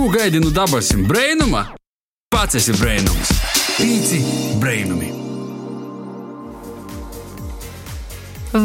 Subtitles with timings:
[0.00, 1.60] Ko gaidi no dabasim brainuma?
[2.32, 3.34] Pats esi brainums.
[3.76, 4.20] Pīci
[4.56, 5.10] brainumi.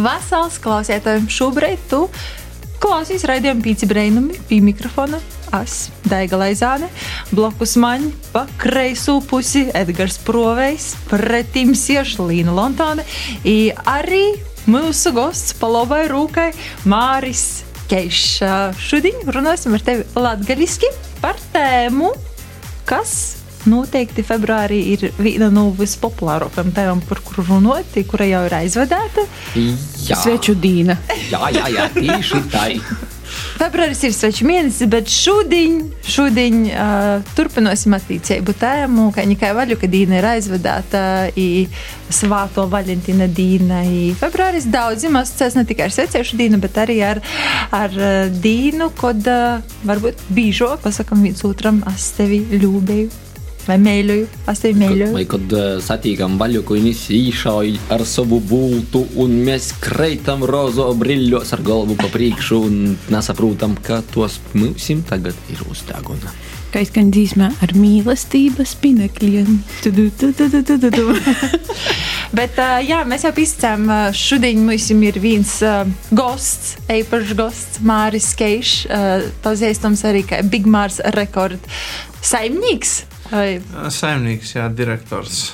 [0.06, 2.00] Vasals klausētājiem šobrīd tu
[2.80, 5.20] klausies raidījumu pīci brainumi pie mikrofona.
[5.60, 6.88] Es, Daiga Laizāne,
[7.36, 13.04] blokus man pa kreiso pusi Edgars Provejs, pretim sieša Līna Lontone,
[13.84, 14.26] arī
[14.72, 16.54] mūsu gosts pa labai rūkai
[16.88, 18.42] Māris Keišs.
[18.82, 20.90] Šodien runāsim ar tevi latgaliski
[21.22, 22.12] par tēmu,
[22.90, 23.16] kas
[23.70, 29.26] noteikti februārī ir viena no vispopulārākajām tēmām, par kuru runāt, kura jau ir aizvedēta.
[29.56, 30.98] Jā, Sveču dīna.
[31.34, 32.68] jā, jā, jā tieši tā.
[33.56, 40.20] Februāris ir sveču mēnesis, bet šodien, šodien uh, turpināsim attīstību tēmu, ka Nikai Vaļuka dīna
[40.20, 41.04] ir aizvedāta
[41.40, 41.66] i
[42.14, 43.82] Svāto Valentīna dīna.
[43.90, 47.22] I februāris daudziem asociēs ne tikai ar svecēšu dīnu, bet arī ar,
[47.76, 48.00] ar
[48.46, 53.25] dīnu, kad uh, varbūt bīžo pasakam viens otram, es tevi ļūbēju.
[53.66, 53.80] Vai
[54.52, 55.14] es tevi mīļoju.
[55.16, 61.64] Vai kad satīkam vaļuku, viņš īšauj ar savu būtu, un mēs kreitam rozo brīļos ar
[61.66, 66.34] galvu pa priekšu, un nesaprotam, ka tos mūsim tagad ir uz deguna.
[66.76, 69.48] Kā izskan dzīsmē ar mīlestības pinekļiem.
[72.36, 77.82] Bet, uh, jā, mēs jau izcēlām, uh, šodien mums ir viens uh, gosts, īpašs gosts,
[77.86, 78.92] Māris Keišs,
[79.46, 81.64] pazīstams arī kā Big Mārs rekord
[82.20, 83.06] saimnieks.
[83.32, 83.60] Vai,
[83.90, 85.54] Saimnieks, jā, direktors.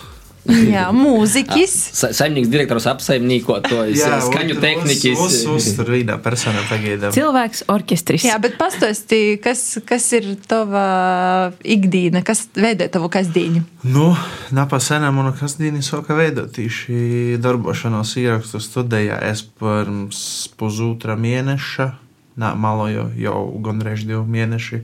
[0.50, 1.74] jā, mūziķis.
[2.00, 5.20] Sa saimnieks direktors apsaimniekotojs, skaņu tehniķis.
[5.22, 7.14] Uz, uz, uz tur vīdā persona pagaidām.
[7.16, 8.26] Cilvēks orķestris.
[8.26, 13.64] Jā, bet pastāsti, kas, kas ir tava ikdiena, kas veido tavu kasdienu?
[13.86, 14.12] Nu,
[14.58, 19.22] napasēnē manu kasdienu sāka veidot tieši darbošanos ierakstu studijā.
[19.32, 21.92] Es pirms pusotra mēneša,
[22.40, 24.82] nā, malo jau, jau gandrīz divi mēneši,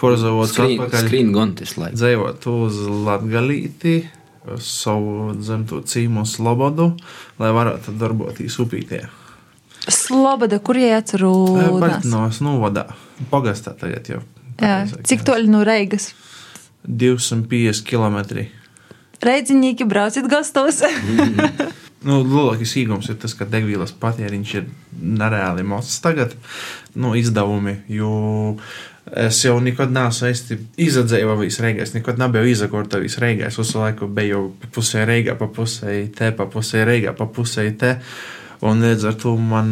[0.00, 1.06] porzavots Skrīn, atpakaļ.
[1.06, 1.90] skrīn gontis, lai.
[1.96, 3.96] Dzējot uz Latgalīti,
[4.64, 6.92] savu dzimto cīmu Slobodu,
[7.40, 9.02] lai varētu darboties upītē.
[9.88, 11.80] Sloboda, kur jie atcerās?
[11.80, 12.88] Baltinos novadā,
[13.32, 14.22] pagastā tagad jau.
[15.06, 16.12] Cik toļi no Reigas?
[16.88, 18.46] 250 km.
[19.22, 20.82] Reidziņīgi brauciet gastos.
[22.06, 24.68] Nu, lielākais īgums ir tas, ka degvielas patēriņš ir
[25.18, 26.36] nereāli mazs tagad,
[26.94, 27.80] nu, izdevumi.
[27.90, 28.12] Jo
[29.16, 31.82] es jau nekad neesmu īsti izdzēsis reigā.
[31.82, 33.48] Es nekad nebiju izakortojis reigā.
[33.48, 37.66] Es visu laiku biju pa pusē reigā, pa pusē te, pa pusē reigā, pa pusē
[37.80, 37.96] te.
[38.66, 39.70] Un līdz ar to man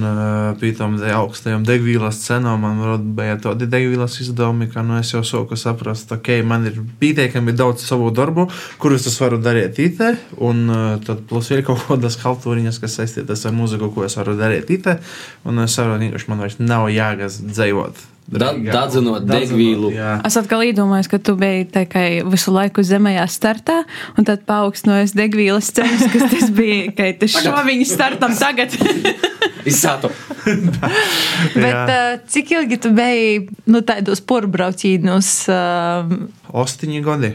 [0.60, 5.58] pītām dēļ augstajām degvielas cenām, man bija tādi degvielas izdevumi, ka nu, es jau sāku
[5.58, 8.46] saprast, ka okay, man ir pietiekami daudz savu darbu,
[8.82, 13.42] kurus es varu darīt itē, un uh, tad plus ir kaut kādas haltūriņas, kas saistītas
[13.48, 15.00] ar muziku, ko es varu darīt itē,
[15.50, 18.15] un es saprotu, ka man vairs nav jāgas dzējot.
[18.26, 19.92] Da- dadzinot degvīlu.
[19.94, 20.16] Jā.
[20.26, 23.76] Es atkal iedomājos, ka tu biji tikai visu laiku zemējā startā,
[24.18, 28.74] un tad paaugstinājies degvielas cenas, kas tas bija, ka tas šoviņš startam tagad.
[29.70, 30.10] Izsātu.
[31.62, 35.30] Bet uh, cik ilgi tu biji nu, tādos porbraucīnos?
[35.50, 36.16] Uh,
[36.50, 37.30] Ostiņi gadi.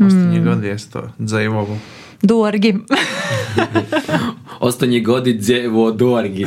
[0.00, 0.48] Ostiņi mm.
[0.48, 1.78] gadi es to dzējoju.
[2.24, 2.72] Dorgi.
[4.64, 6.46] Ostoņi gadi dzīvo dārgi.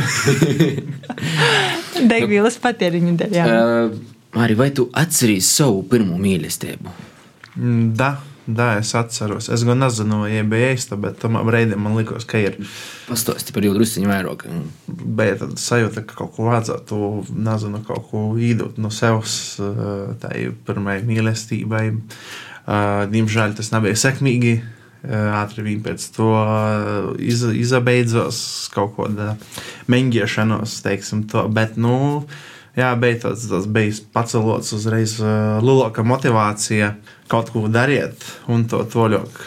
[2.11, 3.35] Degvielas patēriņa dēļ.
[3.43, 6.91] Uh, Arī vai tu atceries savu pirmo mīlestību?
[7.57, 9.49] Mm, Da, da, es atceros.
[9.49, 12.59] Es gan nezinu, vai bija īsta, bet tam brīdim man likās, ka ir.
[13.07, 14.45] Pastāsti par jau drusciņu vairāk.
[14.87, 17.01] Bet tad sajūta, ka kaut ko vajadzētu,
[17.33, 21.85] nezinu, kaut ko īdot no sevis, eh, tai pirmai mīlestībai.
[21.97, 24.59] Eh, Diemžēl tas nebija sekmīgi.
[25.07, 28.39] Eh, Ātri vien pēc to eh, iz, izabeidzos
[28.73, 29.35] kaut kāda
[29.87, 31.45] mēģināšanos, teiksim, to.
[31.53, 32.25] Bet, nu,
[32.75, 32.91] jā,
[33.23, 36.91] tāds, tas bija pacelots uzreiz uh, lielāka motivācija
[37.31, 39.39] kaut ko darīt un to toļok.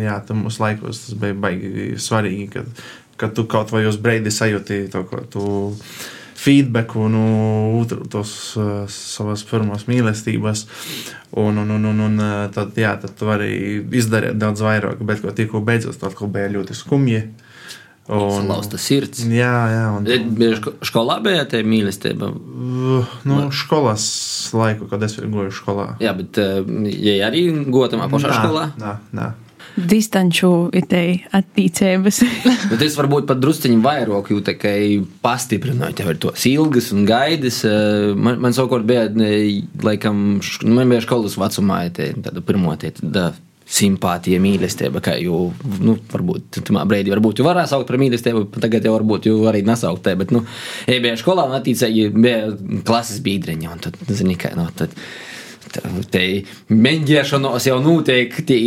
[0.00, 2.84] Jā, tam mūsu laikos tas bija baigi svarīgi, kad,
[3.20, 5.42] kad tu kaut vai uz breidi sajūti to, ko tu
[6.40, 7.24] feedbacku no
[7.80, 10.66] otru, tos uh, savas pirmās mīlestības.
[11.38, 13.52] Un, un, un, un, un uh, tad, jā, tad tu vari
[14.00, 17.22] izdarīt daudz vairāk, bet ko tikko beidzot, tad bija ļoti skumji.
[18.10, 19.22] Un, Lausta sirds.
[19.30, 22.32] jā, jā, un, Bija skolā bija tā mīlestība.
[23.28, 24.06] Nu, skolas
[24.56, 25.92] laiku, kad es gāju skolā.
[26.02, 28.66] Jā, bet uh, ja arī gotamā pašā skolā.
[28.80, 29.28] Nā, nā.
[29.76, 32.22] Distanču ideja attīcības.
[32.72, 34.80] Bet es varbūt pat drusciņi vairāk, jo tikai
[35.24, 37.62] pastiprināju tev ar tos ilgas un gaidas.
[37.68, 39.06] Eh, Man, man savukārt bija,
[39.84, 43.30] laikam, nu, man bija skolas vecumā, te, tāda pirmo tie, tāda
[43.70, 45.50] simpātija, mīlestība, kā jau,
[45.84, 49.62] nu, varbūt tamā brīdī, varbūt jau varētu saukt par mīlestību, tagad jau varbūt jau arī
[49.66, 50.42] nesaukt te, bet, nu,
[50.90, 52.50] ja bija skolā un attīcēji bija
[52.86, 54.96] klases biedriņa, un tad, zini, kā, nu, tad
[56.10, 56.22] Te
[56.74, 58.58] mēģināšanos jau notiek tie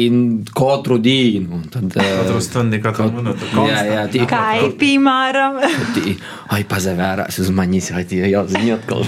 [0.56, 1.60] katru dienu.
[1.60, 3.50] un Tad, Katru eh, stundu, katru minūti.
[3.68, 5.60] Jā, jā, tie, Kā ir piemēram?
[5.98, 6.16] tie,
[6.54, 9.04] ai, pazavērās uz manis, vai tie jau zina atkal.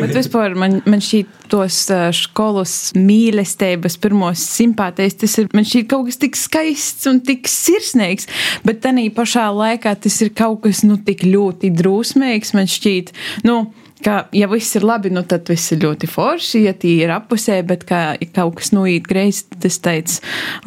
[0.00, 1.82] Bet vispār man, man šķiet tos
[2.16, 8.30] skolas mīlestības pirmos simpātijas, tas ir man šķiet kaut kas tik skaists un tik sirsnīgs,
[8.66, 13.12] bet tanī pašā laikā tas ir kaut kas, nu, tik ļoti drūsmīgs, man šķiet,
[13.48, 13.62] nu,
[14.04, 17.60] ka, ja viss ir labi, nu, tad viss ir ļoti forši, ja tie ir apusē,
[17.66, 20.18] bet kā ja kaut kas noīt greizi, tad es teicu,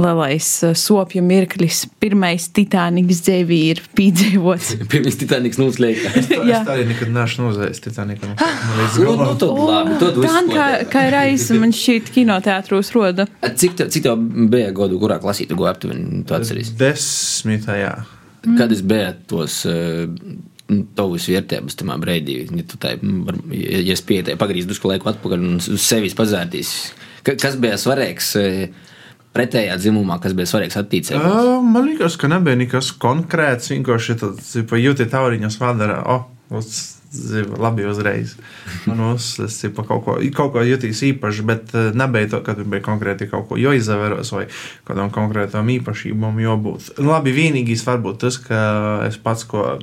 [0.01, 4.73] lielais ā, sopju mirklis, pirmais Titaniks dzēvī ir pīdzīvots.
[4.93, 6.13] Pirms Titaniks noslēgta.
[6.19, 6.63] Es Jā.
[6.67, 8.31] tā arī nekad neesmu nozējis Titaniku.
[8.33, 12.91] Man līdz Nu, nu, tad labi, tad viss Tā kā, kā reiz man šķiet kinoteātros
[12.95, 13.27] roda.
[13.43, 16.23] Cik tev, cik tev bija gadu, kurā klasī tu goji aptuveni?
[16.27, 16.73] Tu atceries?
[16.79, 17.93] Desmitajā.
[18.43, 20.03] Kad es biju tos uh,
[20.95, 22.79] tavus vērtības tamā brīdī, ja tu
[23.27, 26.93] var- ja pietēju pagrīzt drusku laiku atpakaļ un uz sevis pazērtīs,
[27.23, 28.69] ka, kas bija svarīgs eh,
[29.35, 30.77] pretējā dzimumā, kas bija svarīgs?
[31.17, 33.71] Uh, man liekas, ka nebija nekas konkrēts.
[33.73, 35.99] Vienkārši tāds jūti tauriņas vadara.
[36.05, 36.19] O,
[36.57, 38.35] uz, zipa, labi uzreiz.
[38.85, 42.55] Man uz, es zipa, kaut, ko, kaut ko jutīs īpaši, bet uh, nebija to, ka
[42.57, 44.45] tur bija konkrēti kaut ko jāizvēros vai
[44.87, 46.93] kādam konkrētam īpašībam jābūt.
[46.99, 48.63] Nu, Labi, vienīgais varbūt tas, ka
[49.07, 49.77] es pats ko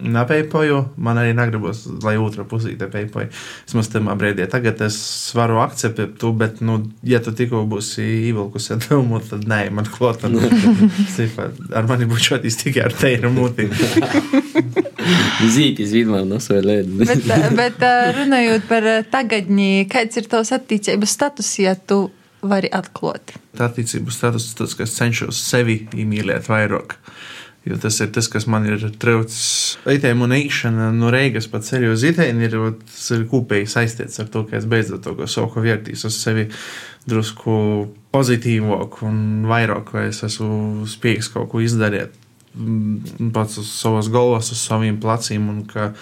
[0.00, 3.30] nepeipoju, man arī negribas, lai otra pusē te peipoju.
[3.68, 4.98] Es mums tajā brīdī tagad es
[5.36, 10.30] varu akceptēt to, bet, nu, ja tu tikko būsi ievilkusi domu, tad nē, man klota.
[10.32, 10.42] Nu,
[11.78, 13.68] ar mani būtu šodien tikai ar teiru muti.
[15.50, 16.22] Zītis vidmā
[16.70, 17.26] nosvēlēt.
[17.26, 22.06] bet, bet ā, runājot par ā, tagadni, kāds ir tavs attīstības status, ja tu
[22.46, 23.34] vari atklāt?
[23.56, 26.96] Tā attiecību status tas, ka es cenšos sevi iemīlēt vairāk.
[27.68, 29.76] Jo tas ir tas, kas man ir traucis.
[29.92, 34.22] Itēm un īšana no Reigas pa ceļu uz Itēnu ir, ot, tas ir kopēji saistīts
[34.22, 36.46] ar to, ka es beidzot to, soku vērtīs uz sevi
[37.10, 37.52] drusku
[38.14, 39.20] pozitīvāk un
[39.50, 42.16] vairāk, vai es esmu spējīgs kaut ko izdarīt
[43.34, 45.92] pats uz savas galvas, uz saviem pleciem ka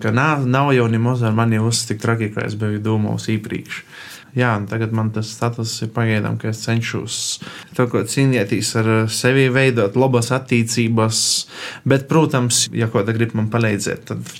[0.00, 3.82] ka nav, nav jau nemaz ar mani uzsākt tik traki, kā es biju domājis iepriekš.
[4.34, 7.18] Jā, tagad man tas status ir pagaidām, ka es cenšos
[7.76, 11.20] to, cīnīties ar uh, sevi, veidot labas attīstības,
[11.86, 14.34] bet, protams, ja te grib man palīdzēt, tad.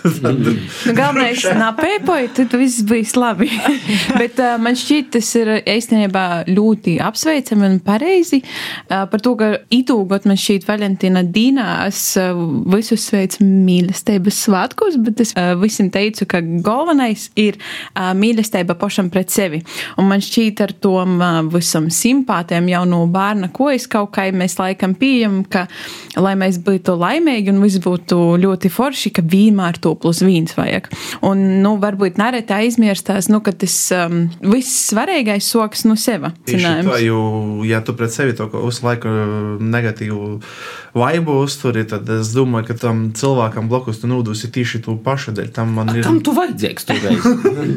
[0.00, 3.48] Nu, galvenais napēpoji, tad viss bija labi.
[4.20, 8.40] Bet uh, man šķiet, tas ir īstenībā ļoti apsveicami un pareizi.
[8.40, 12.38] Uh, par to, ka itūgot man šķiet Valentīna Dīnā, es uh,
[12.72, 19.12] visus sveicu mīlestības svētkos, bet es uh, visiem teicu, ka galvenais ir uh, mīlestība pašam
[19.12, 19.60] pret sevi.
[20.00, 24.30] Un man šķiet ar tom uh, visam simpātiem jau no bērna, ko es kaut kā
[24.32, 25.66] mēs laikam pieejam, ka
[26.20, 30.90] lai mēs būtu laimīgi un viss būtu ļoti forši, ka vienmēr to plus viens vajag.
[31.26, 35.96] Un, nu, varbūt nereti aizmirstās, nu, ka tas um, viss svarīgais soks no
[36.48, 36.90] zinājums.
[36.90, 37.22] tā, jo,
[37.68, 39.14] ja tu pret sevi to visu laiku
[39.60, 40.30] negatīvu
[40.94, 45.50] vaibu uzturi, tad es domāju, ka tam cilvēkam blakus tu nūdusi tieši to pašu dēļ.
[45.54, 46.02] Tam man ir.
[46.06, 47.28] Kam tu vajadzīgs tur reiz?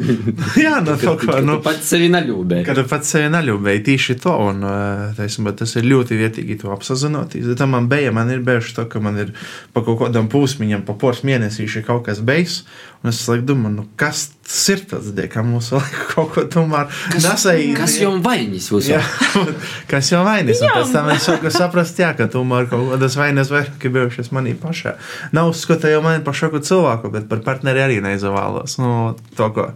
[0.64, 2.62] Jā, no to, ko, nu, pats sevi neļūbē.
[2.66, 6.72] Kad pats sevi neļūbēja tieši to, un eh, teiksim, bet tas ir ļoti vietīgi to
[6.74, 7.50] apzināties.
[7.58, 9.34] Tā man bija, man ir bijuši tā, ka man ir
[9.74, 13.84] pa kaut kādam pūsmiņam, pa poras mēnesīši kaut kas beigas, un es laikam domāju, nu,
[14.00, 17.74] kas tas ir tas, ka mums vajag kaut ko tomēr nesaiet.
[17.78, 19.00] Kas jau vainis uz Jā,
[19.92, 20.62] kas jau vainas?
[20.64, 24.32] Un pēc tam es sāku saprast, jā, ka tomēr kaut kādas vainas vairāk ir bijušas
[24.36, 24.96] manī pašā.
[25.36, 28.78] Nav uzskata jau mani par šoku cilvēku, bet par partneri arī neizvēlos.
[28.82, 28.94] Nu,
[29.36, 29.68] to, ko.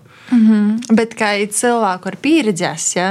[0.93, 3.09] Bet kā ir cilvēku ar pieredzes, ja,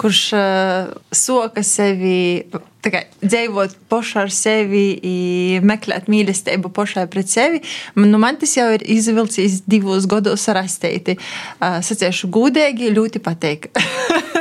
[0.00, 2.44] kurš uh, soka sevi,
[2.84, 4.84] kā dzīvot pašā ar sevi,
[5.64, 7.60] meklēt mīlestību pašai pret sevi,
[8.00, 11.18] nu, man tas jau ir izvilcis divos gados rasteiti.
[11.60, 13.70] Uh, saciešu gudīgi, ļoti patīk.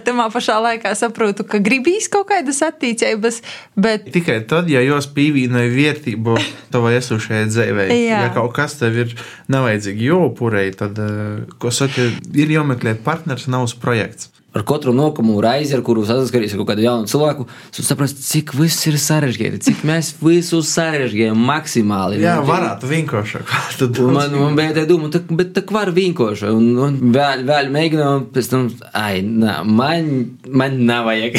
[0.06, 3.40] Tamā pašā laikā saprotu, ka gribīs kaut kādas attīstības,
[3.78, 6.38] bet Tikai tad, ja jūs pievienojat vērtību
[6.74, 9.16] tavai esošajai dzīvei, ja kaut kas tev ir
[9.52, 14.30] nevajadzīgi jopurei, tad, eh, ko saka, ir jāmeklē partners, nav projekts.
[14.56, 17.46] Ar katru nākamo reizi, ar kuru saskaries ar kaut kādu jaunu cilvēku,
[17.76, 22.22] saproti, cik viss ir sarežģīti, cik mēs visu sarežģījām maksimāli.
[22.24, 23.52] Jā, Nu, varētu vienkāršāk.
[23.82, 26.50] Un Man, man bija tā doma, tā, bet tā var vienkārši.
[26.52, 30.10] Un, un vēl, vēl mēģinām, pēc tam, ai, nā, man,
[30.48, 31.38] man nav vajag.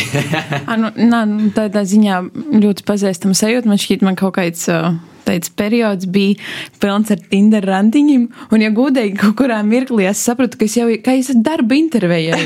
[0.65, 1.23] Ah, nu, nā,
[1.57, 2.21] tādā ziņā
[2.57, 3.69] ļoti pazīstama sajūta.
[3.69, 4.67] Man šķiet, man kaut kāds.
[4.71, 4.97] Uh,
[5.27, 6.37] Tāds periods bija
[6.81, 10.87] pilns ar Tinder randiņiem, un, ja gudīgi kaut kurā mirklī es sapratu, ka es jau
[11.03, 12.37] ka es darba intervēju.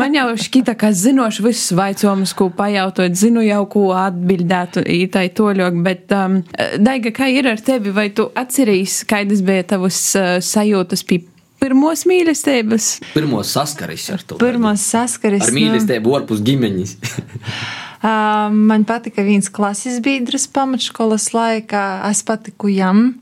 [0.00, 5.80] Man jau šķita, ka zinošu visus vaicojumus, ko pajautot, zinu jau, ko atbildēt, ītai toļok,
[5.86, 6.40] bet, um,
[6.82, 11.22] Daiga, kā ir ar tevi, vai tu atceries, kādas bija tavas uh, sajūtas pie
[11.62, 12.90] pirmos mīlestības?
[13.14, 14.38] Pirmos saskaris ar to.
[14.42, 15.46] Pirmos saskaris.
[15.46, 16.96] Ar mīlestību ārpus ģimenes.
[18.06, 21.84] Man patika viens klases biedrs pamatškolas laikā.
[22.10, 23.16] Es patiku jam.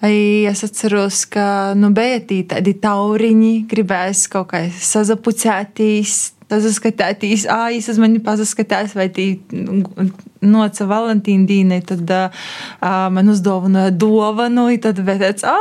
[0.00, 6.14] Es atceros, ka nu, bija tādi tauriņi, gribēs kaut kā sazapucētīs,
[6.50, 9.26] pazaskatētīs, ājas uz mani pazaskatās, vai tī
[10.40, 12.48] noca Valentīna dīnai, tad uh,
[13.12, 15.58] man uzdāvināja dovanu, i tad tāds, ā,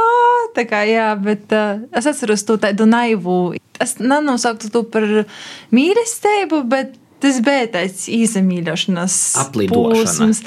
[0.55, 3.57] tā kā jā, bet uh, es atceros to tādu naivu.
[3.79, 5.05] Es nenosauktu to par
[5.75, 8.07] mīlestību, bet tas bija tāds
[9.39, 10.03] Aplidošana.
[10.05, 10.43] posms.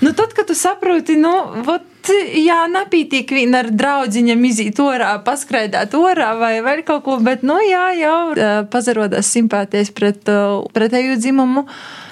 [0.00, 1.34] Nu, tad, kad tu saproti, nu,
[1.66, 7.44] vot, jā, nepītīk vien ar draudziņam izīt orā, paskraidāt orā vai vēl kaut ko, bet,
[7.46, 8.18] nu, jā, jau
[8.72, 10.28] pazarodās simpātijas pret
[10.76, 11.66] pretēju dzimumu.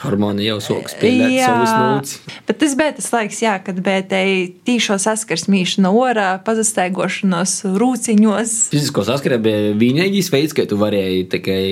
[0.04, 2.16] Hormoni jau sāk spēlēt savus nūts.
[2.48, 4.20] bet tas bija tas laiks, jā, kad bija te
[4.66, 8.56] tīšo saskars mīšana orā, pazastaigošanos rūciņos.
[8.74, 11.62] Fizisko saskaru bija vienīgais veids, kā tu varēji tikai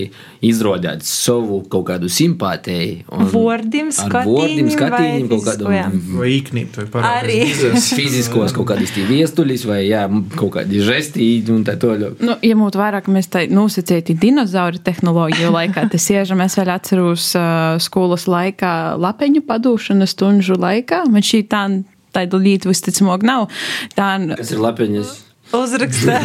[0.44, 3.04] izrādīt savu kaut kādu simpātiju.
[3.12, 6.00] un Vordim, skatīņiem vai skatīņiem, kaut kādu fiziskajām.
[6.18, 7.38] Vai īknīt, vai Arī.
[8.12, 10.04] fiziskos, kaut kādas viestuļus vai jā,
[10.36, 12.20] kaut kādi žesti un tā tālāk.
[12.22, 17.30] Nu, ja mūtu vairāk mēs tā nosacīti dinozauru tehnoloģiju laikā, tas iežam es vēl atceros
[17.38, 21.04] uh, skolas laikā lapeņu padūšanu stunžu laikā.
[21.12, 21.64] Man šī tā,
[22.12, 23.48] tāda līta visticamāk nav.
[23.96, 25.31] Tā, Kas ir lapiņas?
[25.56, 26.18] Uzrakstā.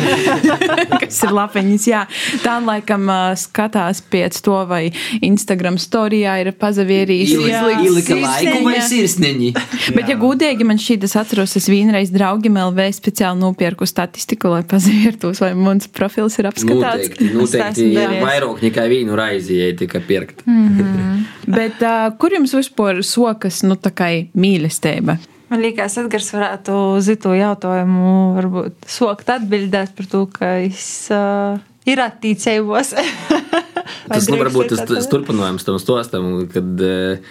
[1.02, 2.04] kas ir lapeņas, jā.
[2.44, 4.88] Tā laikam uh, skatās pēc to, vai
[5.26, 7.34] Instagram storijā ir pazavierījis.
[7.36, 9.52] Ielika laiku vai sirsniņi?
[9.96, 14.64] Bet, ja gudīgi man šī tas atceros, es vienreiz draugiem LV speciāli nopirku statistiku, lai
[14.68, 17.12] pazaviertos, vai mans profils ir apskatāts.
[17.12, 17.90] Noteikti, noteikti
[18.24, 20.44] vairāk nekā vienu raizi, ja tika pirkt.
[21.48, 25.20] Bet uh, kur jums vispār sokas, nu, tā kā mīlestība?
[25.48, 31.56] Man liekas, Edgars varētu uz to jautājumu varbūt sokt atbildēt par to, ka es uh,
[31.88, 32.94] ir attīcējos.
[34.12, 37.22] Tas nu, varbūt tas, tas turpinājums tam stostam, kad, eh,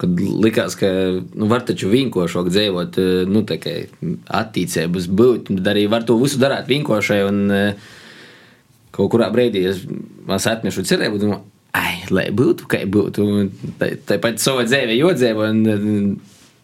[0.00, 3.72] kad likās, ka nu, var taču vienkāršāk dzīvot, eh, nu, tā kā
[4.42, 7.22] attīcības būt, tad arī var to visu darīt vienkāršai.
[7.28, 7.88] Un eh,
[8.92, 9.84] kaut kurā brīdī es,
[10.36, 11.40] es atnešu cerību, domāju,
[11.80, 13.28] ai, lai būtu, kā būtu.
[13.80, 15.48] Tā- Tāpat savā dzīvē jodzīvo.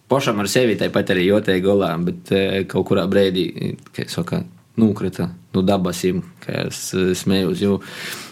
[0.09, 4.41] Pašam ar sevi tāpat arī jūtīja galā, bet eh, kaut kurā brīdī, kā saka,
[4.81, 7.61] nukrita no dabasim, kā es eh, smējos.
[7.61, 7.77] Jo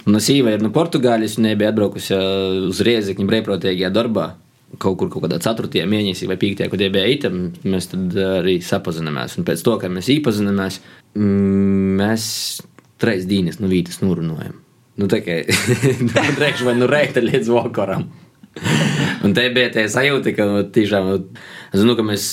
[0.07, 4.31] mana sīva ir no Portugāles, un viņa bija atbraukusi eh, uz Riezekņa brīvprātīgajā darbā.
[4.83, 5.85] Kaut kur kaut kādā 4.
[5.89, 6.67] mēnesī vai 5.
[6.73, 9.37] kad bija itam, mēs tad arī sapazināmies.
[9.39, 10.81] Un pēc to, kad mēs iepazināmies,
[11.17, 12.29] mm, mēs
[13.01, 14.57] trīs dienas no vītas nurunājam.
[14.97, 15.43] Nu, tā kā
[16.41, 18.09] drēkš vai nu reikta līdz vakaram.
[19.25, 21.47] Un te bija tā sajūta, ka nu, tiešām, nu,
[21.77, 22.29] zinu, ka mēs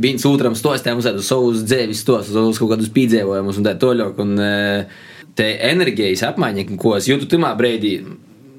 [0.00, 4.18] viens otram stostām uz savus dzīves stostus, uz kaut kādus piedzīvojumus un tā tālāk.
[4.22, 4.98] Un eh,
[5.38, 7.94] te enerģijas apmaiņa, ko es jūtu tajā brīdī,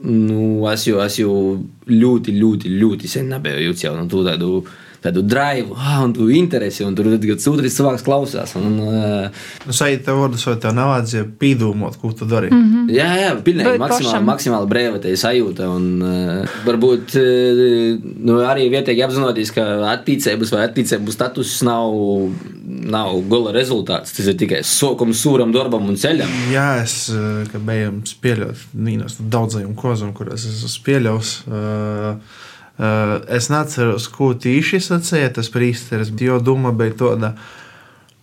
[0.03, 1.35] nu, es jau, es jau
[1.89, 4.63] ļoti, ļoti, ļoti sen nebiju jūtis jau no nu, tādu.
[5.01, 8.51] Tādu drive, ah, un tu interesi, un tur ir sūdzības cilvēks klausās.
[8.59, 12.51] Un, uh, Nu, sajūt tev vārdus, vai tev nav vajadzēja pīdūmot, ko tu dari.
[12.53, 12.83] Mm.
[12.93, 15.71] Jā, jā, pilnīgi maksimāli, maksimāli brīva tā sajūta.
[15.73, 17.63] Un, uh, varbūt uh,
[18.29, 19.65] nu, arī vietīgi apzinoties, ka
[19.95, 21.97] attīstības vai attīstības status nav,
[22.93, 24.13] nav gala rezultāts.
[24.13, 26.29] Tas ir tikai sokam, sūram, darbam un ceļam.
[26.53, 27.07] Jā, es
[27.49, 31.17] ka bijām spēļot no daudzajiem koziem, kurus es esmu.
[31.49, 32.49] Uh, uh,
[32.79, 37.35] es neatceros, ko tīši sacīja tas priesteris, jo doma bija tāda.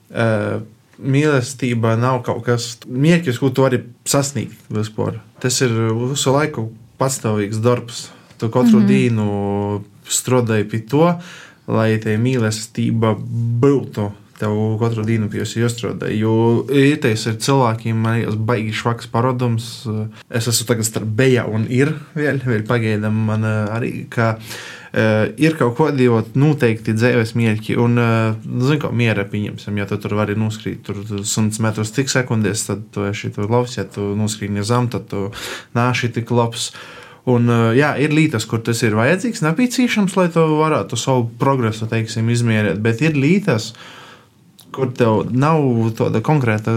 [0.08, 0.60] Uh,
[0.98, 3.78] Mīlestība nav kaut kas mērķis, ko tu vari
[4.08, 5.20] sasniegt vispār.
[5.38, 6.64] Tas ir visu laiku
[6.98, 8.08] pastāvīgs darbs.
[8.38, 8.88] Tu katru mm -hmm.
[8.88, 11.12] dienu strādāji pie to,
[11.68, 13.14] lai tā mīlestība
[13.62, 16.10] būtu tev katru dienu pie jāstrādā.
[16.14, 19.68] Jo ītais ir cilvēkiem, man ir baigi švaks parodums.
[20.30, 25.24] Es esmu tagad starp beja un ir vēl, vēl pagaidām man eh, arī, ka uh,
[25.40, 27.78] ir kaut kādi ot, noteikti dzīves mērķi.
[27.82, 32.12] Un, uh, zinu, kā miera pieņemsim, ja tu tur vari noskrīt tur 100 metrus tik
[32.12, 35.28] sekundēs, tad tu esi tur labs, ja tu noskrīni zem, tad tu
[35.78, 36.70] nāši tik labs.
[37.28, 42.30] Un, jā, ir lietas, kur tas ir vajadzīgs, nepieciešams, lai tu varētu savu progresu teiksim,
[42.32, 43.97] izmērīt, bet ir lietas, kur
[44.98, 45.62] tev nav
[45.98, 46.74] tāda konkrēta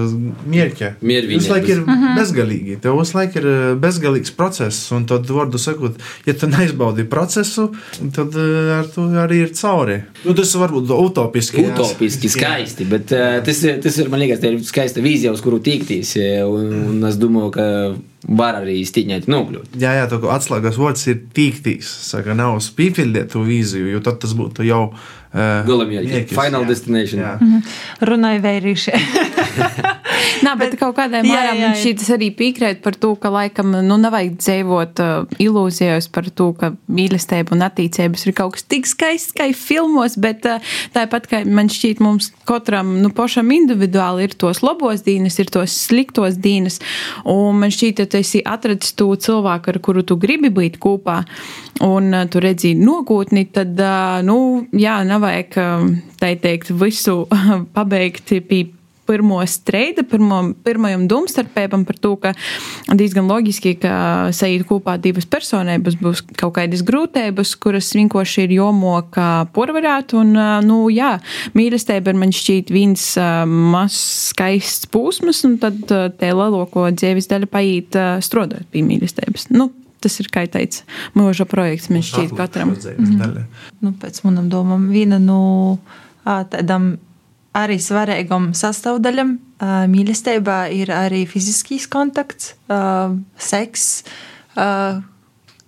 [0.50, 0.91] mērķa.
[1.03, 1.81] Visu laiku ir
[2.17, 2.77] bezgalīgi.
[2.81, 7.69] Tev visu laiku ir uh, bezgalīgs process, un tad, vārdu sakot, ja tu neizbaudi procesu,
[8.15, 10.00] tad uh, ar to arī ir cauri.
[10.25, 11.65] Nu, tas varbūt utopiski.
[11.65, 11.74] jā.
[11.75, 15.43] Utopiski, skaisti, bet uh, tas, ir- tas ir, man liekas, tā ir skaista vīzija, uz
[15.45, 16.15] kuru tīkties.
[16.48, 17.67] Un, un es domāju, ka
[18.28, 19.80] var arī stīņēt nokļūt.
[19.82, 21.90] Jā, jā, tā kā atslēgas vārds ir tīktīs.
[22.12, 26.72] Saka, nav spīpildīt to vīziju, jo tad tas būtu jau uh, Galamērķis, final jā.
[26.74, 27.24] destination.
[27.24, 27.34] Jā.
[28.12, 29.01] Runāja vērīšie.
[30.46, 33.98] Nā, bet, bet kaut kādā mērā man šī arī piekrīt par to, ka laikam nu,
[34.01, 39.36] nevajag dzīvot uh, ilūzijos par to, ka mīlestība un attīstības ir kaut kas tik skaists,
[39.38, 44.63] kā filmos, bet uh, tāpat kā man šķiet, mums katram nu, pašam individuāli ir tos
[44.66, 46.82] labos dīnes, ir tos sliktos dīnes,
[47.30, 51.22] un man šķiet, ka tu esi atradis to cilvēku, ar kuru tu gribi būt kopā,
[51.88, 55.89] un uh, tu redzi nogūtni, tad, uh, nu, jā, nevajag, uh,
[56.22, 57.24] tā teikt, visu
[57.77, 58.65] pabeigt pie
[59.08, 62.34] pirmo streida, pirmo, pirmajam domstarpībam par to, ka
[62.98, 63.93] diezgan loģiski, ka
[64.36, 70.15] sajūt kopā divas personības būs kaut kādas grūtības, kuras vienkārši ir jomoka porvarēt.
[70.17, 70.34] Un,
[70.67, 71.15] nu, jā,
[71.58, 73.05] mīlestība ir man šķiet viens
[73.48, 79.50] mazs skaists pūsmas, un tad te lielāko dzīves daļu paiet strādājot pie mīlestības.
[79.55, 80.81] Nu, Tas ir kā teicis,
[81.13, 81.91] mūža projekts.
[81.93, 82.74] Man šķiet, katram.
[82.74, 83.43] Mm.
[83.86, 85.41] nu, pēc manam domām, viena no
[86.25, 86.96] ā, tādām
[87.58, 89.36] arī svarīgam sastāvdaļam
[89.91, 92.55] mīlestībā ir arī fiziskais kontakts,
[93.38, 93.88] seks.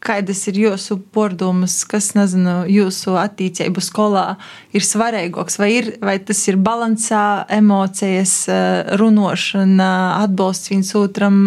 [0.03, 4.33] Kādas ir jūsu pārdomas, kas, nezinu, jūsu attīstību skolā
[4.75, 5.55] ir svarīgāks?
[5.61, 8.57] Vai, ir, vai tas ir balansā, emocijas, ā,
[8.99, 9.93] runošana,
[10.25, 11.37] atbalsts viens otram,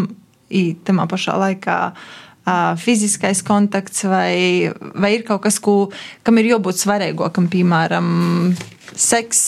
[0.48, 1.76] īstenībā pašā laikā?
[1.92, 2.24] ā,
[2.78, 5.90] fiziskais kontakts, vai, vai ir kaut kas, ko,
[6.26, 8.10] kam ir jābūt svarīgākam, piemēram,
[8.96, 9.40] seks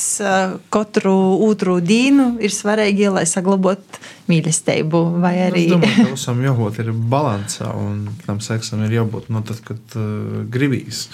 [0.72, 1.14] katru
[1.46, 6.90] otru dienu ir svarīgi, lai saglabātu mīlestību, vai arī Es domāju, ka visam jābūt ir
[7.14, 11.06] balansā, un tam seksam ir jābūt no tad, kad uh, gribīs.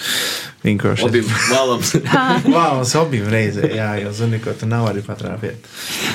[0.64, 1.06] Vienkārši.
[1.10, 1.22] Abi
[1.52, 1.94] vēlams.
[2.56, 5.68] Vālas abiem reizē, jā, jo zini, ko tu nav arī patrāpiet.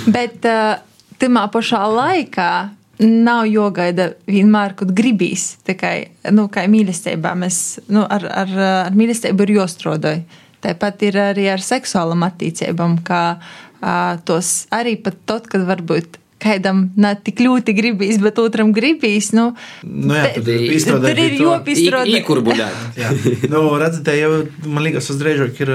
[0.10, 0.82] Bet uh,
[1.22, 2.52] tajā pašā laikā
[3.00, 5.54] nav jogaida vienmēr, kad gribīs.
[5.68, 8.54] Tikai nu, kā mīlestībā mēs nu, ar, ar,
[8.90, 10.24] ar mīlestību ir jostrodoja.
[10.60, 16.86] Tāpat ir arī ar seksuālam attīstībām, kā uh, tos arī pat tad, kad varbūt kādam
[17.00, 19.32] ne tik ļoti gribīs, bet otram gribīs.
[19.36, 19.50] Nu,
[19.84, 22.20] Nu, jā, Te- tad izstrādāt tur ir to- jopistrādā.
[22.20, 22.84] Īkurbudēt.
[23.02, 23.10] Jā,
[23.52, 24.30] nu, redziet, jau
[24.68, 25.72] man liekas, drīzāk ir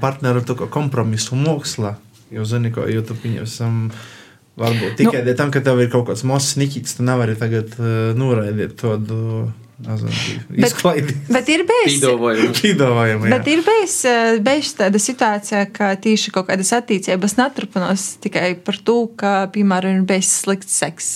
[0.00, 0.40] partneru
[0.72, 1.96] kompromisu māksla.
[2.32, 3.76] Jo, zini, ko, jo tu pieņemsim,
[4.60, 7.76] varbūt tikai nu, dēļ tam, ka tev ir kaut kāds mazs niķis, tu nevari tagad
[7.78, 8.96] uh, noraidīt to
[10.56, 11.14] izklaidi.
[11.28, 11.48] bet
[13.34, 18.80] Bet ir bijis, eh, bijis tāda situācija, ka tieši kaut kādas attīstības neturpinās tikai par
[18.80, 21.10] to, ka, piemēram, ir bijis slikts seks.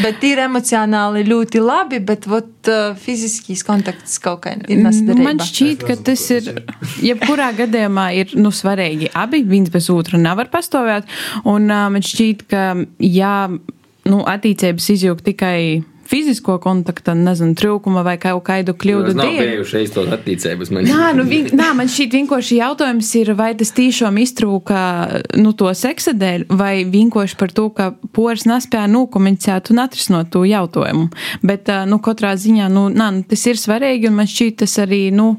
[0.00, 5.26] Bet ir emocionāli ļoti labi, bet vot, uh, fiziskīs kontakts kaut kā ir nesadarība.
[5.26, 6.50] man šķiet, ka tas ir
[7.10, 9.12] jebkurā gadījumā ir nu, svarīgi.
[9.12, 11.08] Abi viens bez otra nevar pastāvēt.
[11.44, 12.64] Un uh, man šķiet, ka
[13.04, 13.34] jā,
[14.08, 15.58] nu, attīstības izjūg tikai
[16.14, 19.50] fizisko kontaktu, nezinu, trūkuma vai kaut kādu kļūdu Tas nav dēļ.
[19.50, 20.70] bijuši īstos attīstības.
[20.74, 20.86] Man.
[20.86, 24.78] Nā, nu, vien, nā, man šķiet, vienkārši jautājums ir, vai tas tiešām iztrūka
[25.40, 30.44] nu, to seksa dēļ, vai vienkārši par to, ka poras nespēja nokomunicēt un atrisināt to
[30.46, 31.10] jautājumu.
[31.42, 35.08] Bet, nu, katrā ziņā, nu, nā, nu, tas ir svarīgi, un man šķiet, tas arī,
[35.14, 35.32] nu,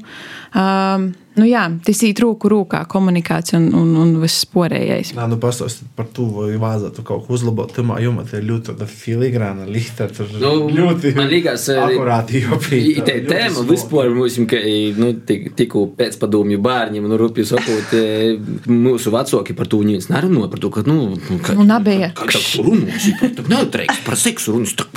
[0.52, 5.12] um, nu jā, tas ir rūku rūkā komunikācija un, un, un viss porējais.
[5.16, 7.72] Nā, nu pastāstiet par to, vai vajadzētu kaut ko uzlabot.
[7.76, 10.08] Tamā jomā te ir ļoti tāda filigrāna lieta.
[10.16, 12.96] Tur Nu, ļoti man liekas, akurāti jopīgi.
[13.06, 14.60] Tā tēma vispār mums, ka
[15.00, 18.36] nu, tik, tikko pēcpadomju bārņiem, nu, rupi sakot, e,
[18.70, 22.12] mūsu vecāki par to viņus nerunāja, par to, ka, nu, nu, ka, Nu, nabēja.
[22.16, 23.10] Kā tā runās,
[23.48, 24.88] neutreiks par seksu runas, tā,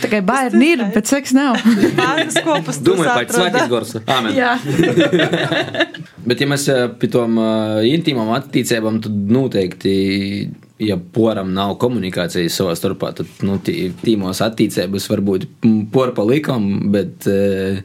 [0.00, 1.58] Tikai bērni ir, bet seks nav.
[1.64, 3.34] Tu Domāju, pēc atrodi.
[3.34, 3.94] svētīs gors.
[4.06, 4.34] Āmen.
[4.36, 4.54] jā.
[6.30, 9.92] Bet, ja mēs eh, pie tām eh, intīmām attīstībām, tad noteikti,
[10.84, 15.46] ja poram nav komunikācijas savā starpā, tad nu, tī- tīmos attīstības var būt
[15.94, 17.80] por pa likam, bet eh,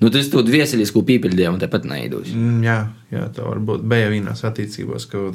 [0.00, 2.32] nu, tas to dvieseļisku pīpeļdievu tāpat neidūs.
[2.34, 2.78] Mm, jā,
[3.14, 5.28] jā, tā varbūt bija vienās attiecībās, ka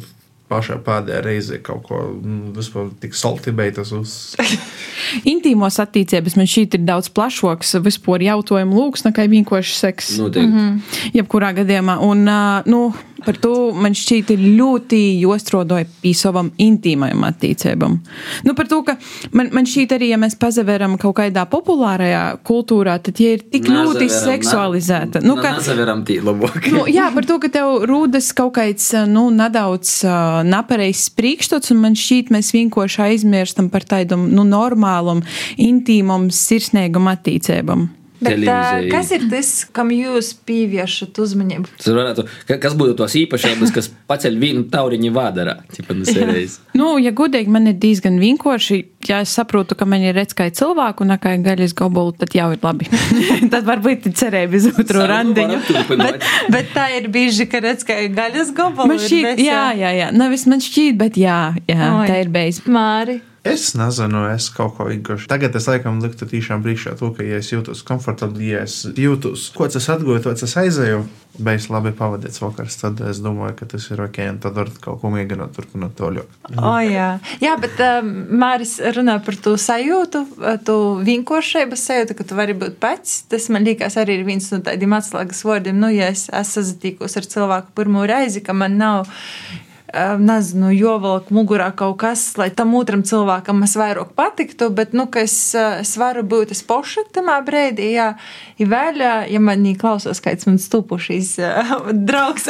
[0.49, 4.15] pašā pēdējā reizē kaut ko mm, vispār tik salti beigas uz.
[5.33, 10.11] Intīmos attīstības man šķiet ir daudz plašāks vispār jautājumu lūks nekā vienkārši seks.
[10.19, 10.47] Noteikti.
[10.47, 11.13] Mm -hmm.
[11.19, 11.99] Jebkurā gadījumā.
[12.05, 12.25] Un,
[12.65, 12.81] nu,
[13.25, 17.97] par to man šķiet ļoti jostrodoja pie savam intīmajam attīstībam.
[18.47, 18.95] Nu, par to, ka
[19.35, 23.69] man, man šķiet arī, ja mēs pazaveram kaut kādā populārajā kultūrā, tad tie ir tik
[23.69, 25.23] ļoti seksualizēta.
[25.25, 25.55] Nu, ka.
[26.73, 31.83] Nu, jā, par to, ka tev rūdas kaut kāds nu, nedaudz uh, nepareizs priekšstats, un
[31.85, 35.19] man šķiet, mēs vienkārši aizmirstam par tādu nu, normālu,
[35.59, 37.98] intīmu, sirsnīgu attīstību.
[38.19, 38.91] Bet, ā, televīzija.
[38.91, 41.69] kas ir tas, kam jūs pievēršat uzmanību?
[41.79, 45.55] Tas varētu, ka- kas būtu tos īpašības, kas paceļ vienu tauriņu vādarā?
[45.71, 46.03] Tipa, nu.
[46.79, 48.79] Nu, ja godīgi, man ir diezgan vienkārši.
[49.07, 52.49] Ja es saprotu, ka man ir redz kā cilvēku un kā gaļas gobulu, tad jau
[52.51, 52.89] ir labi.
[53.53, 55.61] tad varbūt ir cerība uz otru randiņu.
[55.95, 60.11] Bet, bet tā ir bieži, ka redz, ka gaļas gobala Man šķiet, jā, jā, jā.
[60.15, 61.39] Nevis man šķiet, bet jā,
[61.71, 62.07] jā Oi.
[62.11, 62.61] tā ir beigas.
[62.67, 63.19] Māri.
[63.49, 65.29] Es nezinu, es kaut ko vienkārši.
[65.31, 69.49] Tagad es laikam liktu tiešām brīšā to, ka, ja es jūtos komfortabli, ja es jūtos,
[69.55, 71.03] ko es atguvu, to es aizēju,
[71.39, 74.99] beigas labi pavadīts vakars, tad es domāju, ka tas ir ok, un tad var kaut
[75.01, 76.51] ko mēģināt turpināt to ļoti.
[76.57, 77.09] O, jā.
[77.43, 82.57] jā, bet um, Māris runā par to sajūtu, uh, to vienkāršības sajūtu, ka tu vari
[82.59, 83.21] būt pats.
[83.31, 85.79] Tas man liekas arī ir viens no tādiem atslēgas vārdiem.
[85.79, 89.09] Nu, ja es esmu sazatīkos ar cilvēku pirmo reizi, ka man nav.
[90.19, 95.23] Nezinu, jovelk mugurā kaut kas, lai tam otram cilvēkam es vairāk patiktu, bet, nu, ka
[95.25, 98.11] es, es varu būt es poša tamā brīdī, jā,
[98.61, 102.49] ir vēl, ja man nī klausos kāds man stupušīs uh, draugs.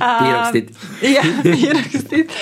[0.00, 0.74] Pierakstīt.
[1.04, 2.34] Jā, pierakstīt.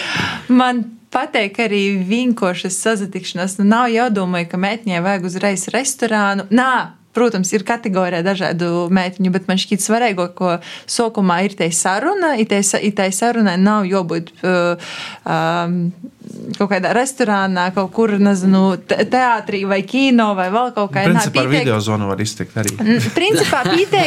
[0.53, 3.59] Man patīk arī vienkāršas sazatikšanās.
[3.61, 6.49] Nu, nav jādomā, ka meitņai vajag uzreiz restorānu.
[6.55, 6.73] Nā,
[7.13, 10.55] Protams, ir kategorija dažādu meitiņu, bet man šķiet svarīgāk, ko
[10.89, 12.35] sākumā ir te saruna.
[12.41, 14.95] Itai sarunai nav jābūt uh,
[15.29, 15.77] um,
[16.59, 21.45] kaut kādā restorānā, kaut kur, nezinu, te- teātrī vai kino vai vēl kaut kādā Principā
[21.45, 22.75] ar video zonu var iztikt arī.
[23.17, 23.63] Principā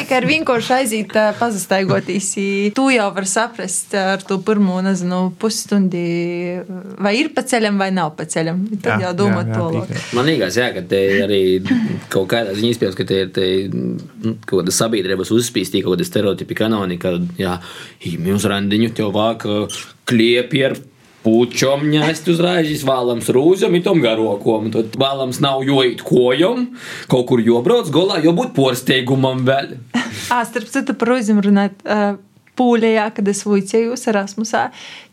[0.10, 2.30] ka ar vienkārši aiziet pazastaigoties.
[2.76, 6.06] Tu jau vari saprast ar to pirmo, nezinu, pusstundi,
[7.02, 8.64] vai ir pa ceļam vai nav pa ceļam.
[8.84, 10.06] Tad jau domāt to piekrītu.
[10.18, 11.42] Man liekas, jā, ka te arī
[12.14, 16.08] kaut kādā ziņā izpildās, ka te ir te, nu, kaut kāda sabiedrības uzspīstī, kaut kāda
[16.08, 17.58] stereotipi kanoni, ka, jā,
[18.36, 19.48] uz randiņu tev vāk
[20.10, 20.78] kliepi ar
[21.26, 26.70] pučom ņēst uzreiz, vēlams rūzam, itom garokom, tad vēlams nav joīt kojam,
[27.12, 29.76] kaut kur jobrauc golā, jo būt porsteigumam vēl.
[30.36, 31.84] Ā, starp citu, par uzņem runāt.
[31.84, 32.16] ā,
[32.56, 34.70] Pūlijā, kad es vicējos Erasmusā,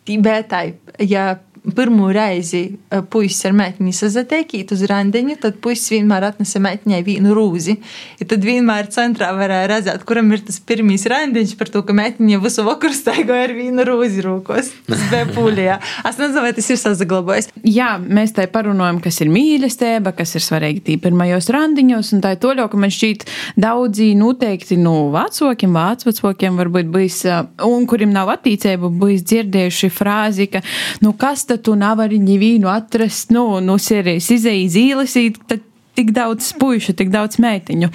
[0.07, 0.77] Tibētai,
[1.11, 1.41] ja
[1.77, 7.35] pirmo reizi ā, puisis ar meiteni sazatiekīt uz randiņu, tad puisis vienmēr atnesa meitiņai vienu
[7.37, 7.77] rūzi.
[8.19, 12.41] Ja tad vienmēr centrā varēja redzēt, kuram ir tas pirmīs randiņš par to, ka meitiņa
[12.43, 14.73] visu vakaru staigoja ar vienu rūzi rūkos.
[14.89, 15.79] Tas bija Pūlijā.
[16.09, 17.53] Es nezinu, vai tas ir saglabājis.
[17.63, 22.35] Jā, mēs tai parunājam, kas ir mīlestība, kas ir svarīgi tī pirmajos randiņos, un tā
[22.35, 23.25] ir to, ka man šķiet
[23.63, 27.39] daudzi noteikti no vecākiem, vecākiem varbūt bijis, ā,
[27.71, 30.63] un kuriem nav attīcība, bijis dzirdējuši frāzi, ka,
[31.05, 35.65] nu, kas tad tu nevari ņivīnu atrast, nu, no sērijas izēja zīlesīt, tad
[35.99, 37.91] tik daudz puišu, tik daudz meitiņu.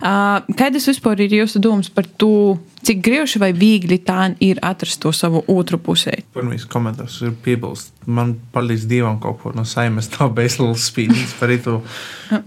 [0.00, 5.00] Uh, Kādas vispār ir jūsu domas par to, cik grieži vai viegli tā ir atrast
[5.02, 6.16] to savu otru pusē?
[6.34, 7.92] Pirmais komentārs ir piebilst.
[8.06, 11.76] Man palīdz Dievam kaut ko no saimnes, tā bezlīdz spīdīs par itu.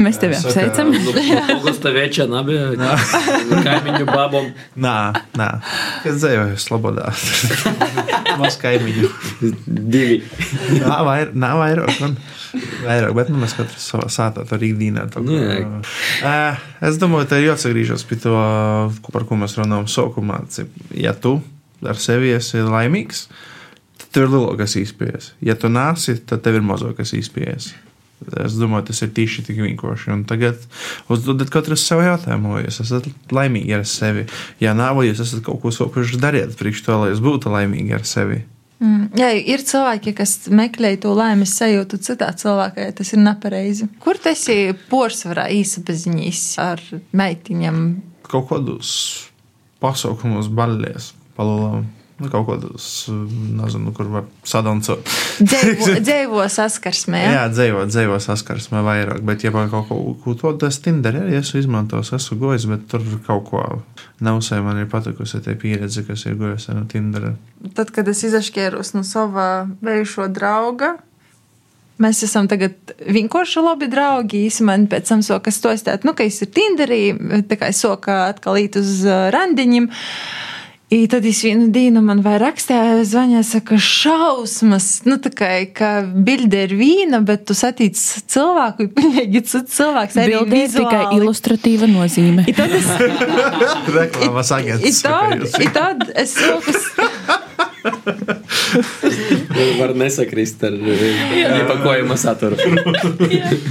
[0.03, 0.91] Mēs tevi Saka, apsveicam.
[1.55, 2.57] Augusta veča, nabi,
[3.63, 4.49] kaimiņu babom.
[4.75, 4.95] Nā,
[5.39, 5.49] nā.
[6.03, 7.11] Es dzēju slobodā.
[8.41, 9.09] Maz kaimiņu.
[9.67, 10.19] Divi.
[10.81, 11.99] Nā, vair, nā vairāk.
[12.03, 12.17] Man.
[12.85, 15.07] Vairāk, bet nu, mēs katrs savā sātā tur ikdienā.
[15.11, 15.81] tā kā- Nu, jā.
[16.23, 18.31] Ē, Es domāju, tā ir jāatgriežas pie to,
[19.01, 20.24] ko- par ko mēs runājam sākumā.
[20.49, 21.39] Cip, Ja tu
[21.83, 23.25] ar sevi esi laimīgs,
[23.99, 25.33] tad tev ir lielākas īspējas.
[25.45, 27.73] Ja tu nāsi, tad tev ir mazākas īspējas.
[28.45, 30.09] Es domāju, tas ir tieši tik vienkārši.
[30.15, 30.61] Un tagad
[31.11, 34.25] uzdodiet katru sev jautājumu, vai jūs esat laimīgi ar sevi.
[34.63, 37.95] Ja nav, vai jūs esat kaut ko sākuši darīt priekš to, lai jūs būtu laimīgi
[37.97, 38.41] ar sevi.
[38.83, 43.87] Mm, jā, ir cilvēki, kas meklē to laimes sajūtu citā cilvēkā, ja tas ir nepareizi.
[44.03, 46.83] Kur tas ir porcelāna īsapaziņīs ar
[47.15, 47.79] meitiņām?
[48.25, 48.91] Kaut kādos
[49.85, 51.85] pasaukumos, baļļos, palolām.
[52.15, 52.85] Nu, kaut kādos,
[53.59, 55.01] nezinu, kur var sadancot.
[55.51, 57.19] Dzīvo, dzīvo saskarsmē.
[57.25, 57.49] Jā, Ja?
[57.51, 62.13] dzīvo, dzīvo saskarsmē vairāk, bet, ja kaut ko, ko to tas Tinder, ja esmu izmantojis,
[62.15, 63.63] esmu gojis, bet tur kaut ko
[64.23, 67.33] neuzsēju, man ir patikusi tā pieredze, kas ir gojusi no Tindera.
[67.75, 69.49] Tad, kad es izašķēros no sava
[69.83, 70.93] bijušo drauga,
[72.01, 74.45] mēs esam tagad vienkārši labi draugi.
[74.49, 77.03] Īsumā pēc tam soka stostēt, nu, ka es ir Tinderī,
[77.49, 79.89] tā kā es soka atkal īt uz randiņiem.
[80.93, 85.89] I tad es vienu dienu man vai rakstīju, zvanīja, saka, šausmas, nu tā kā, ka
[86.05, 90.19] bilde ir vīna, bet tu satīc cilvēku, ir pilnīgi cits cilvēks.
[90.21, 92.45] arī Bilde ir tikai ilustratīva nozīme.
[92.45, 92.85] I tad es,
[93.97, 95.01] Reklāmas i agents.
[95.01, 96.77] tad, i tad es soku
[99.79, 102.57] Var nesakrist ar iepakojuma saturu.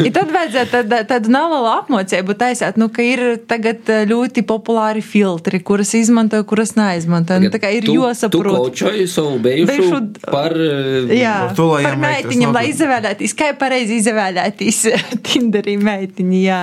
[0.05, 5.03] I tad vajadzētu tādu, tādu nelielu apmācību taisīt, nu, ka ir tagad eh, ļoti populāri
[5.05, 7.47] filtri, kuras izmantoju, kuras neizmantoju.
[7.47, 8.61] Nu, tā kā ir Tu- Tu jāsaprot.
[8.69, 10.53] kočoji savu Bijušu- par...
[10.57, 12.75] eh, Jā, Par par meitiņiem, lai notiek.
[12.75, 14.79] izvēlēties, kā pareizi izvēlēties
[15.27, 16.41] Tinderī meitiņu.
[16.45, 16.63] Jā.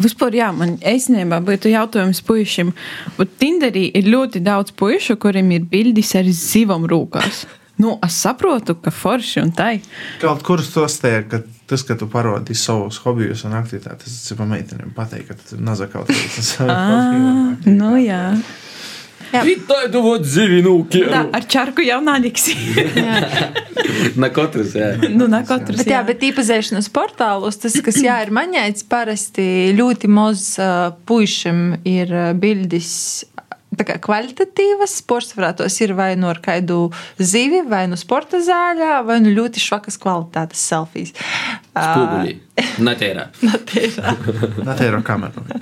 [0.00, 2.72] Vispār, jā, man īstenībā būtu jautājums puišiem.
[3.40, 7.44] Tinderī ir ļoti daudz puišu, kuriem ir bildes ar zivam rūkās.
[7.82, 9.80] Nu, es saprotu, ka forši un tai.
[10.22, 14.38] Kaut kur tas te, ka tas, ka tu parādīji savus hobijus un aktivitātes, tas ir
[14.38, 18.24] pa meitenēm pateikt, ka tu nezā kaut kādas Ah, nu jā.
[19.32, 21.22] Vitāji dovot zivinu Tā, kieru.
[21.32, 22.54] ar čarku jau nāniksi.
[24.20, 24.92] Na katrs, jā.
[25.08, 25.80] nu, ne katrs.
[25.80, 29.46] Bet, jā, bet īpazīšanas portālos tas, kas jā, ir maņēts, parasti
[29.78, 32.92] ļoti maz uh, puišiem ir bildes.
[33.72, 38.98] Tā kā kvalitatīvas sports varētos ir vai nu ar kādu zivi, vai nu sporta zāļā,
[39.08, 41.14] vai nu ļoti švakas kvalitātes selfijas.
[41.72, 42.36] Spoguļi.
[42.84, 43.30] Natērā.
[44.76, 45.61] Tā ir kamera.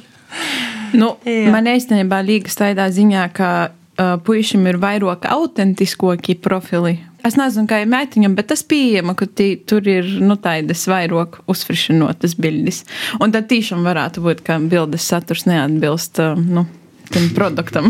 [0.97, 1.51] Nu, Jā.
[1.53, 6.99] man īstenībā liekas tādā ziņā, ka uh, puišiem ir vairāk autentiskoki profili.
[7.27, 11.43] Es nezinu, kā ir meitiņam, bet tas pieejama, ka tī, tur ir nu, tādas vairāk
[11.53, 12.87] uzfrišinotas bildes.
[13.21, 16.23] Un tad tiešām varētu būt, ka bildes saturs neatbilst.
[16.23, 16.65] Uh, nu,
[17.11, 17.89] Tam produktam.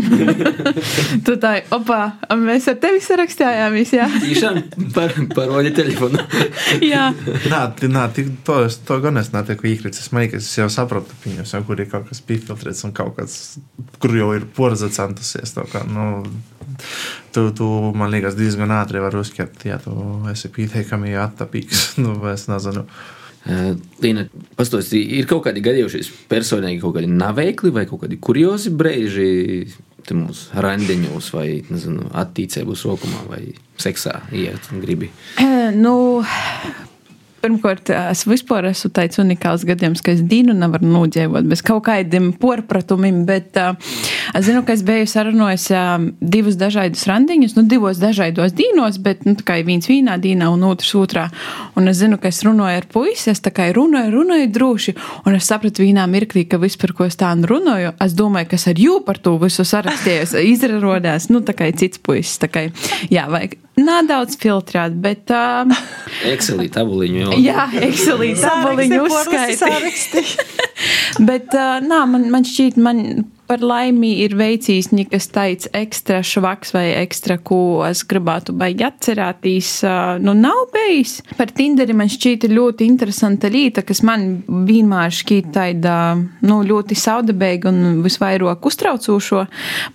[1.25, 1.99] tu tā, opā,
[2.41, 4.07] mēs ar tevi sarakstījāmies, jā.
[4.23, 4.57] Tiešām
[4.95, 6.21] par, parodi telefonu.
[6.93, 7.11] jā.
[7.51, 8.57] Nā, nā tik, to,
[8.87, 10.01] to gan es netieku īkrits.
[10.01, 13.13] Es domāju, ka es jau saprotu, viņus, jau, kur ir kaut kas pīfiltrēts un kaut
[13.19, 13.37] kas,
[14.01, 15.53] kur jau ir porza centusies.
[15.53, 16.25] tā Kā, nu,
[17.35, 19.95] tu, tu, man liekas, diezgan ātri var uzskatīt, ja tu
[20.33, 21.91] esi pieteikami attapīgs.
[22.01, 22.87] Nu, es nezinu.
[22.87, 23.20] Uh,
[24.01, 24.27] Līna,
[24.57, 29.31] pastāsti, ir kaut kādi gadījušies personīgi, kaut kādi naveikli vai kaut kādi kuriozi brīži
[30.11, 33.41] mūsu randiņos vai, nezinu, attīcēbu sokumā vai
[33.79, 34.17] seksā
[34.73, 35.11] un gribi.
[35.77, 35.95] Nu,
[37.41, 42.29] Pirmkārt, es vispār esmu tāds unikāls gadījums, ka es dīnu nevaru nodzīvot bez kaut kādiem
[42.37, 43.73] porpratumiem, bet uh,
[44.37, 49.25] es zinu, ka es biju sarunājis uh, divus dažādus randiņus, nu, divos dažādos dīnos, bet,
[49.25, 51.27] nu, tā kā viens vienā dīnā un otrs otrā.
[51.79, 55.39] Un es zinu, ka es runāju ar puisi, es tā kā runāju, runāju droši, un
[55.39, 58.61] es sapratu vienā mirklī, ka viss, par ko es tā nu runāju, es domāju, ka
[58.61, 62.67] es ar jū par to visu sarakstījos, izrarodās, nu, tā kā cits puisis, tā kā,
[63.09, 65.31] jā, vajag nedaudz filtrēt, bet.
[65.31, 65.71] Uh,
[66.27, 67.30] Excelī tabuliņu jau.
[67.39, 70.23] Jā, Excelī tabaliņu uzskaiti.
[71.29, 73.03] Bet, uh, nā, man, man šķiet, man
[73.51, 79.71] par laimi ir veicijis nekas tāds ekstra švaks vai ekstra, ko es gribētu baigi atcerēties.
[80.23, 81.17] Nu, nav bijis.
[81.35, 85.97] Par Tinderi man šķiet ļoti interesanta lieta, kas man vienmēr šķiet tāda,
[86.47, 89.43] nu, ļoti saudabēga un visvairāk uztraucošo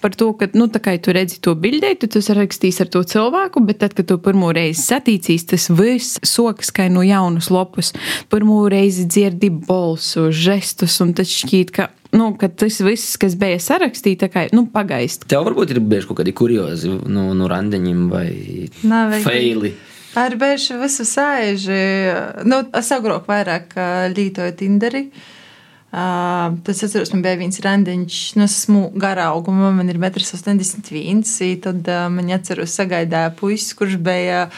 [0.05, 3.07] par to, ka, nu, tā kā tu redzi to bildē, tu tas rakstīs ar to
[3.09, 7.95] cilvēku, bet tad, kad tu pirmo reizi satīcīs, tas viss sokas kā no jaunas lopus.
[8.29, 13.59] Pirmo reizi dzirdi balsu, žestus, un tas šķiet, ka, nu, ka tas viss, kas bija
[13.62, 15.27] sarakstīts, tā kā, nu, pagaist.
[15.31, 18.29] Tev varbūt ir bijuši kaut kādi kuriozi no, no randiņiem vai
[18.87, 19.75] Nav feili.
[20.16, 21.81] Ar bērnu visu sēži.
[22.49, 23.75] Nu, es agrāk vairāk
[24.14, 25.09] lietoju Tinderi.
[25.97, 30.99] Uh, tas atceros, man bija viens randiņš, nu, es esmu gara auguma, man ir 1,81
[31.14, 31.23] m.
[31.62, 34.49] Tad uh, man atceros, sagaidāja puisis, kurš bija.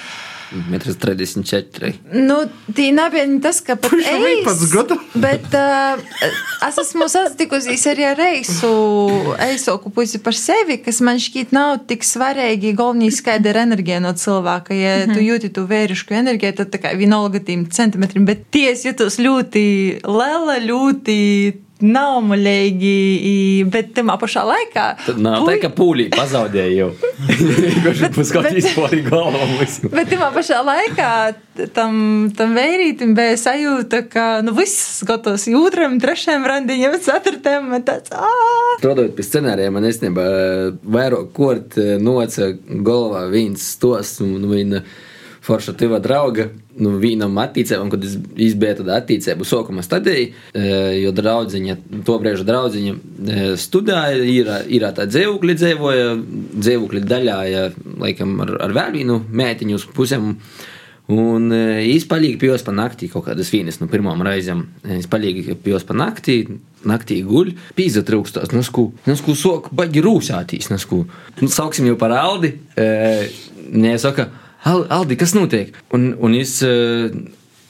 [0.71, 1.93] Metrs 34.
[2.15, 2.39] Nu,
[2.77, 3.93] tī nebija tas, ka pat
[4.73, 4.97] gadu?
[5.25, 6.01] Bet uh,
[6.69, 8.71] es esmu sastikusies arī ar reisu,
[9.45, 12.73] eisoku pusi par sevi, kas man šķiet nav tik svarīgi.
[12.79, 14.75] Galvenais, kāda ir enerģija no cilvēka.
[14.75, 15.15] Ja mm -hmm.
[15.15, 19.65] tu jūti to vērišku enerģiju, tad tā kā vienalga tiem centimetriem, bet ties jūtos ļoti
[20.05, 21.19] lela, ļoti
[21.85, 22.95] naumaļīgi,
[23.73, 24.87] bet tamā pašā laikā.
[25.07, 26.89] Tad nav tā, ka pūlī pazaudēja jau.
[27.85, 29.91] Kurš paskatīs pāri galvam visu.
[29.93, 31.11] Bet tajā pašā laikā
[31.75, 31.95] tam,
[32.39, 37.73] tam vērītam bija sajūta, ka nu, viss gatavs otram, trešajam randiņam, ceturtajam.
[37.75, 38.15] un Tāds!
[38.79, 40.27] Strādājot pie scenārija, man īstenībā
[40.83, 44.83] vairāk kort noca galvā viens stos un viņa
[45.49, 46.49] forša tiva drauga.
[46.79, 48.15] Nu, vienam attīcībam, kad es
[48.55, 50.29] biju tādā attīcību sākuma stadijā,
[51.01, 56.09] jo draudziņa, to brīža draudziņa e, studēja, ir, ir tā dzīvokļa dzīvoja,
[56.55, 57.67] dzīvokļa daļā, ja,
[58.05, 60.35] laikam, ar, ar vēl vienu mētiņu uz pusēm.
[61.09, 64.67] Un viņš palika pie pa naktī kaut kādas vienas no pirmām reizēm.
[64.85, 66.43] Viņš palika pie pa naktī,
[66.85, 71.07] naktī guļ, pīza trūkstās, nasku, nasku sok, baigi rūsātīs, nasku.
[71.41, 72.53] Nu, sauksim jau par Aldi.
[72.77, 72.93] E,
[73.69, 75.73] Nē, saka, Al, Aldi, kas notiek?
[75.95, 77.09] Un, un es, e,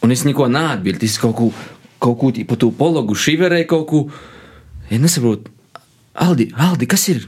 [0.03, 1.53] un es neko neatbildu, es kaut ko,
[2.03, 4.03] kaut ko pa to pologu šiverēju kaut ko.
[4.91, 5.53] Ja nesaprotu,
[6.19, 7.25] Aldi, Aldi, kas ir?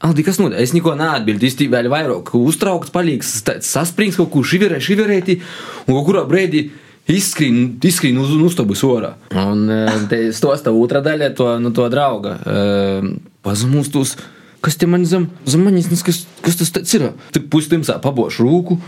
[0.00, 0.60] Aldi, kas notiek?
[0.60, 1.46] Es neko neatbildu.
[1.48, 5.40] Es vēl vairāk uztraukts, palīgs, sasprings kaut ko šiverē, šiverēti,
[5.86, 6.66] un kaut kurā brīdī
[7.10, 9.14] izskrien, izskrien uz uztabas orā.
[9.36, 12.36] Un eh, te stosta otrā daļa to, no to drauga.
[12.44, 13.08] Uh,
[13.44, 14.16] Pazemūs tos.
[14.60, 17.08] Kas te man zem, zem manis, kas, kas tas tāds ir?
[17.36, 18.78] Tik pustimsā pabošu rūku,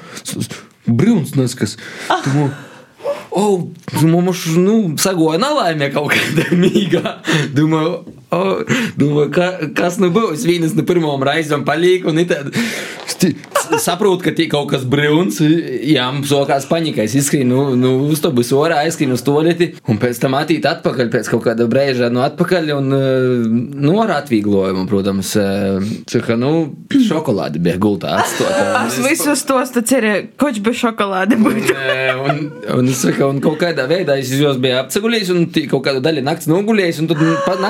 [0.88, 1.76] brūns nes kas.
[2.24, 2.50] Tu mo-
[3.32, 3.44] o,
[4.02, 7.18] mums, nu, sagoja nelaimē kaut kāda mīga.
[7.56, 8.42] Domāju, o,
[8.98, 10.46] domāju ka, kas nu būs?
[10.48, 12.22] Vienas no pirmām reizēm palīk, un
[13.78, 15.38] saprotu, ka tie kaut kas brūns,
[15.86, 20.20] jā, sokās paņikā, es izskrīnu, nu, uz to būs orā, aizskrīnu uz toleti, un pēc
[20.22, 22.90] tam attīt atpakaļ, pēc kaut kāda brēža, nu, atpakaļ, un,
[23.72, 25.34] nu, ar atvieglojumu, protams,
[26.10, 26.52] cika, nu,
[26.92, 28.84] šokolādi bija gultā atstotā.
[28.86, 32.42] Es visus tos te cerēju, koč bez šokolādi un,
[32.78, 36.24] un, es saku, un kaut kādā veidā es jūs biju apceguļējis, un kaut kādu daļu
[36.26, 37.62] nakts nogulējis, un tad pat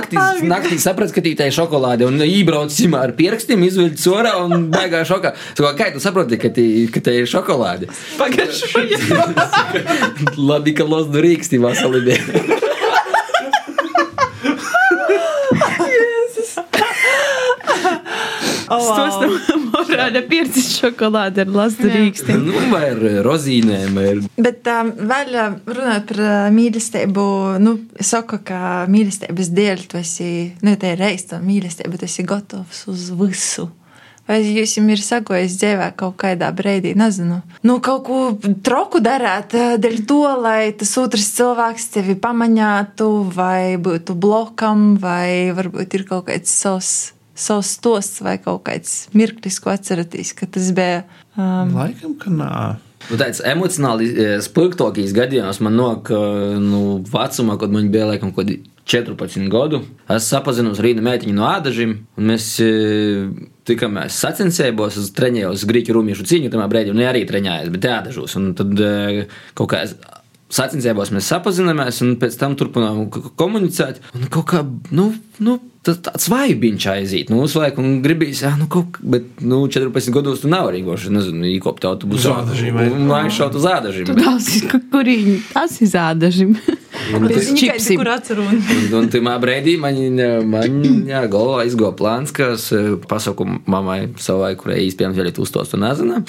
[0.53, 4.69] naktī, sapratu, ka tī tā ir šokolāde, un ībrauc simā ar pierkstiem, izveļt sorā, un
[4.73, 5.35] baigā šokā.
[5.57, 7.89] Saku, kā tu saproti, ka tā ir šokolāde?
[8.21, 9.35] Pagaidām.
[10.37, 12.21] Labi, ka los du rīksti vasalibē.
[18.73, 19.62] Tos tam morāda pircis
[20.83, 22.47] šokolāde ar lastu rīkstiem.
[22.47, 27.27] Nu, vai ar rozīnēm, vai ar Bet um, vēl um, runājot par uh, mīlestību,
[27.63, 30.33] nu, es saku, ka mīlestības dēļ tu esi,
[30.65, 33.69] nu, tā ir reizes tā mīlestība, bet esi gatavs uz visu.
[34.29, 38.21] Vai jūs jums ir sagojis dzīvē kaut kādā brīdī, nezinu, nu, kaut ko
[38.65, 45.51] troku darāt, uh, dēļ to, lai tas otrs cilvēks tevi pamanītu, vai būtu blokam, vai
[45.57, 46.95] varbūt ir kaut kāds savs,
[47.35, 51.05] savs stosts, vai kaut kāds mirklis, ko atceraties, ka tas bija.
[51.37, 52.51] Um, Laikam, ka nā.
[53.11, 58.31] Nu, tāds emocionāli e, spilgtākais gadījums man nāk, e, nu, vecumā, kad man bija laikam
[58.31, 59.81] kaut kādi 14 gadu.
[60.11, 62.71] Es sapazinos ar Rīnu mētiņu no ādažiem, un mēs e,
[63.67, 68.37] tikāmies sacensībos, es trenējos grīķu rumiešu cīņu tajā brīdī, un arī trenējos, bet ādažos.
[68.39, 68.79] Un tad
[69.59, 69.83] kaut kā
[70.53, 74.03] sacensībos mēs sapazināmies, un pēc tam turpinājām ko- komunicēt.
[74.19, 74.63] Un kaut kā,
[74.95, 75.11] nu,
[75.43, 77.31] nu tas tāds vaibiņš aiziet.
[77.33, 80.81] Nu, uz laiku un gribīs, ah, nu, kaut kā, bet, nu, 14 gados tu nevari
[80.81, 82.35] vienkārši, nezinu, īkopt autobusu.
[82.77, 82.87] Vai?
[82.95, 84.07] Un aizšaut uz ādažiem.
[84.07, 86.55] Tu klausies, ka kurīgi tas izādažim.
[87.27, 87.97] bez čipsim.
[87.97, 88.53] viņa, kur atceros.
[88.55, 89.99] Un, un tajā brīdī man,
[90.55, 95.43] man jā, galvā izgoja plāns, ka es eh, pasaku mammai savai, kurai īstenībā vēl ir
[95.43, 96.23] uztos, tu nezina,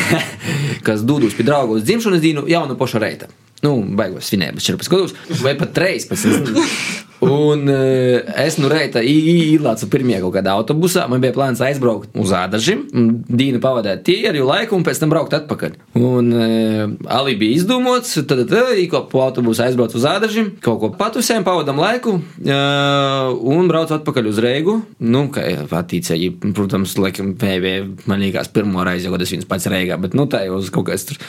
[0.86, 3.30] kas dūdus pie draugu uz dzimšanas dienu jaunu pošu reita.
[3.64, 7.08] Nu, baigos svinēt, bet 14 gadus, vai pat 13.
[7.20, 11.04] Un uh, es nu reita ielācu pirmie kaut kādā autobusā.
[11.10, 12.86] Man bija plāns aizbraukt uz Ādažiem,
[13.28, 15.76] Dīnu pavadīt tīru laiku un pēc tam braukt atpakaļ.
[16.00, 18.48] Un uh, Ali bija izdomāts, tad
[18.80, 24.32] īkop po autobusu aizbraucu uz Ādažiem, kaut ko patusēm, pavadam laiku uh, un braucu atpakaļ
[24.32, 24.80] uz Reigu.
[25.04, 30.00] Nu, kā attīcēji, protams, laikam, bija man liekas pirmo reizi, kad es viņus pats Reigā,
[30.00, 31.20] bet nu tā jau uz kaut kāds tur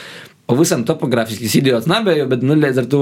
[0.52, 3.02] pavisam topogrāfisks idiots nebija, bet nu, līdz ar to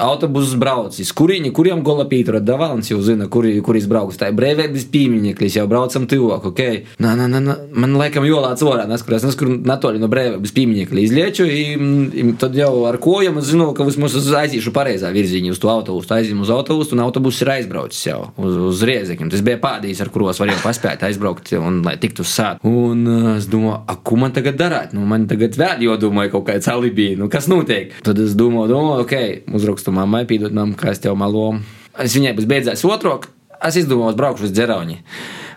[0.00, 1.12] autobusus braucis.
[1.16, 4.18] Kurīņi, kuriem gola Pītura Davalns jau zina, kur, kur izbrauks.
[4.20, 6.62] Tā ir brīvības pīmiņeklis, jau braucam tuvāk, ok.
[7.02, 7.56] Nā, nā, nā, nā.
[7.80, 13.00] Man laikam jolāts orā, neskurās, neskur natoli no brīvības pīmiņekļa izlieču, i, tad jau ar
[13.02, 16.12] kojam es zinu, ka vismaz es aiziešu pareizā virzienā uz to autobusu.
[16.14, 19.30] Aizim uz autobusu, un autobus ir aizbraucis jau uz, uz riezekļiem.
[19.32, 22.70] Tas bija pādījis, ar kuros varēja paspēt aizbraukt, un lai tiktu uz sātu.
[22.70, 23.04] Un
[23.36, 24.94] es domāju, a, ko man tagad darāt?
[24.96, 27.94] Nu, man tagad vēl jodomāja kaut kāds alibi, nu, kas notiek.
[28.06, 29.16] Tad es domāju, domāju ok,
[29.56, 31.52] uzrakstu mammai, pīdot mam, kā es tev malo.
[32.00, 33.18] Es viņai būs beidzējis otru,
[33.66, 35.00] es izdomāju, braukšu uz dzerauni.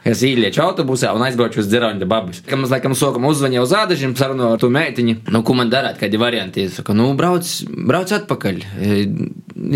[0.04, 2.42] Es ielieku autobusā un aizbraucu uz dzerauni babas.
[2.44, 5.96] Kad mums laikam sokam uzzvanīja uz ādažiem, sarunāju ar to meitiņu, nu, ko man darāt,
[6.02, 6.66] kādi varianti.
[6.68, 8.60] Es saku, nu, brauc, brauc atpakaļ.
[8.84, 8.98] E,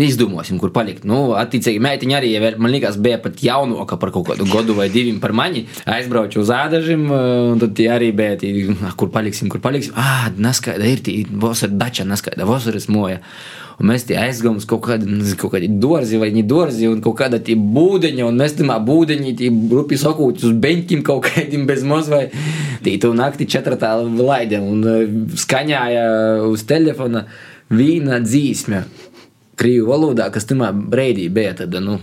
[0.04, 1.06] Izdomāsim, kur palikt.
[1.08, 5.16] Nu, attiecīgi, meitiņa arī, man liekas, bija pat jaunāka par kaut kādu gadu vai diviem
[5.22, 5.64] par mani.
[5.88, 7.06] Aizbraucu uz ādažiem,
[7.54, 8.52] un tad tie arī bija, tī,
[8.84, 9.94] "Ah, kur paliksim, kur paliksim.
[9.96, 13.22] Ah, neskaidra ir tī, vasara dača, neskaidra, vasaras moja.
[13.78, 15.06] Un mēs tie aizgājām uz kaut kādu,
[15.38, 19.34] kaut kādu dārzi vai ne dārzi, un kaut kāda tie būdeņa, un mēs tam būdeņi,
[19.38, 22.24] tie rupi sakot, uz beņķiem kaut kādiem bez maz vai
[22.82, 26.08] tī tu nakti četratā laidēm, un eh, skaņāja
[26.50, 27.28] uz telefona
[27.70, 28.82] vīna dzīsme.
[29.58, 31.96] Krievu valodā, kas tamā brīdī bija tāda nu,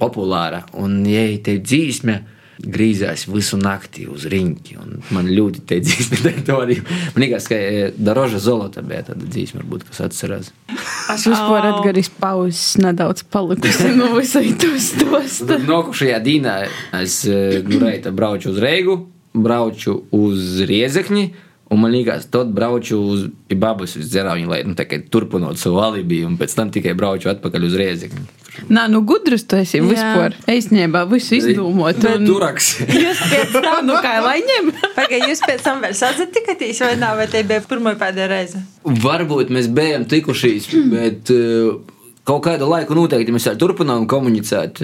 [0.00, 2.20] populāra, un ja te dzīsme
[2.62, 6.84] grīzās visu nakti uz riņķi, un man ļoti te dzīsme teritorija.
[7.14, 7.58] Man liekas, ka
[7.96, 10.52] Daroža Zolota bija tāda dzīsme, varbūt, kas atcerās.
[11.12, 15.52] Es vispār atgaris pauzes nedaudz palikusi no visai to stosta.
[15.52, 16.56] Tad Nākošajā dienā
[17.02, 19.00] es nu, reita braucu uz Reigu,
[19.36, 21.30] braucu uz Riezekni.
[21.66, 23.24] Un man liekas, tad braucu uz
[23.58, 24.76] Babas uz Zerāņu, lai nu,
[25.10, 28.22] turpinātu savu alibi, un pēc tam tikai braucu atpakaļ uz Riezekni.
[28.72, 30.36] Nā, nu gudrs tu esi vispār.
[30.48, 31.98] Īstenībā visu izdomot.
[32.08, 32.70] Un- Turaks.
[33.04, 34.70] Jūs pēc tam, Nu kā lai ņem?
[34.98, 38.62] Pagaid, jūs pēc tam vēl sazatikāties, vai nav, vai te bija pirmā pēdējā reize?
[38.86, 41.76] Varbūt mēs bijām tikušies, bet uh,
[42.26, 44.80] kaut kādu laiku noteikti mēs turpinām komunicēt.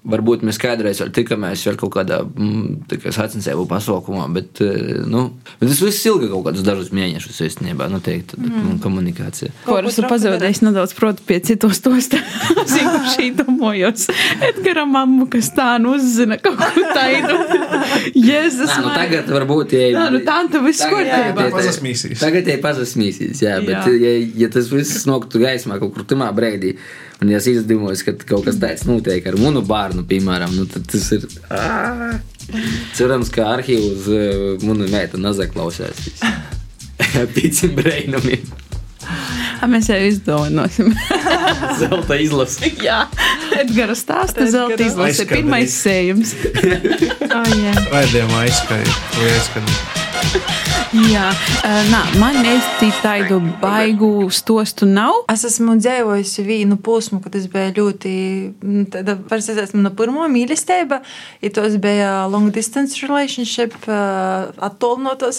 [0.00, 5.02] Varbūt mēs kādreiz vēl tikāmies vēl kaut kādā mm, tā kā sacensību pasaukumā, bet, eh,
[5.04, 5.26] nu,
[5.60, 8.78] bet tas viss ilga kaut kādus dažus mēnešus īstenībā, noteikti, mm.
[8.80, 9.52] komunikācija.
[9.66, 12.08] Kuras ir pazaudējis nedaudz, proti, pie citos tos
[12.72, 14.06] zinu, šī domājos.
[14.48, 17.36] Edgara mammu, kas tā nu uzzina kaut ko tādu.
[18.30, 21.44] Jēzus, nu, tagad varbūt, ja Nā, nu, tanta viss kārtībā.
[21.44, 22.16] tā pazasmīsīs.
[22.24, 23.94] Tagad ir pazasmīsīs, jā, bet Jā.
[24.00, 26.76] ja, ja tas viss noktu gaismā kaut kur tamā brīdī,
[27.20, 30.88] un ja es izdevos, ka kaut kas tāds notiek ar manu bērnu, piemēram, nu, tad
[30.90, 31.26] tas ir.
[31.52, 32.18] ā,
[32.96, 36.08] Cerams, ka arhīvs uh, manu meitu nezaklausās.
[37.36, 38.48] Pīcim breinumiem.
[39.60, 40.92] A, Mēs jau izdomāsim.
[41.80, 42.72] Zelta izlase.
[42.86, 43.02] Jā,
[43.60, 45.28] Edgara stāsta zelta izlase.
[45.30, 46.36] Pirmais sējums.
[47.30, 47.74] Oh, jā.
[47.92, 49.99] Raidījumā aizskanēja.
[50.90, 51.28] Jā,
[51.86, 55.20] nā, man īsti tādu baigu stostu nav.
[55.30, 58.14] Es esmu dzīvojusi vienu posmu, kad es biju ļoti.
[58.90, 60.98] Tāda parasti es esmu no pirmā mīlestība,
[61.44, 65.38] ja tos bija long distance relationship, attālinātos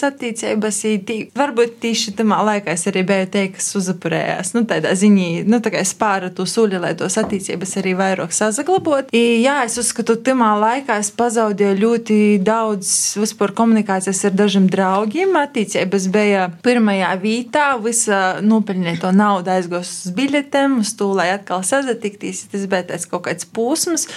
[1.04, 4.54] tī- Varbūt tieši tamā laikā es arī biju te, kas uzapurējās.
[4.56, 8.32] Nu, tādā ziņā, nu, tā kā es pāru to suli, lai tos attiecības arī vairāk
[8.32, 9.12] sazaglabot.
[9.12, 15.36] I, jā, es uzskatu, tamā laikā es pazaudēju ļoti daudz vispār komunikācijas ar dažiem draugiem.
[15.38, 22.46] Attiecības bija pirmajā vietā, visa nopelnīto naudu aizgos uz biļetēm, uz to, lai atkal sazatikties.
[22.52, 24.08] Tas bija tāds kaut kāds posms,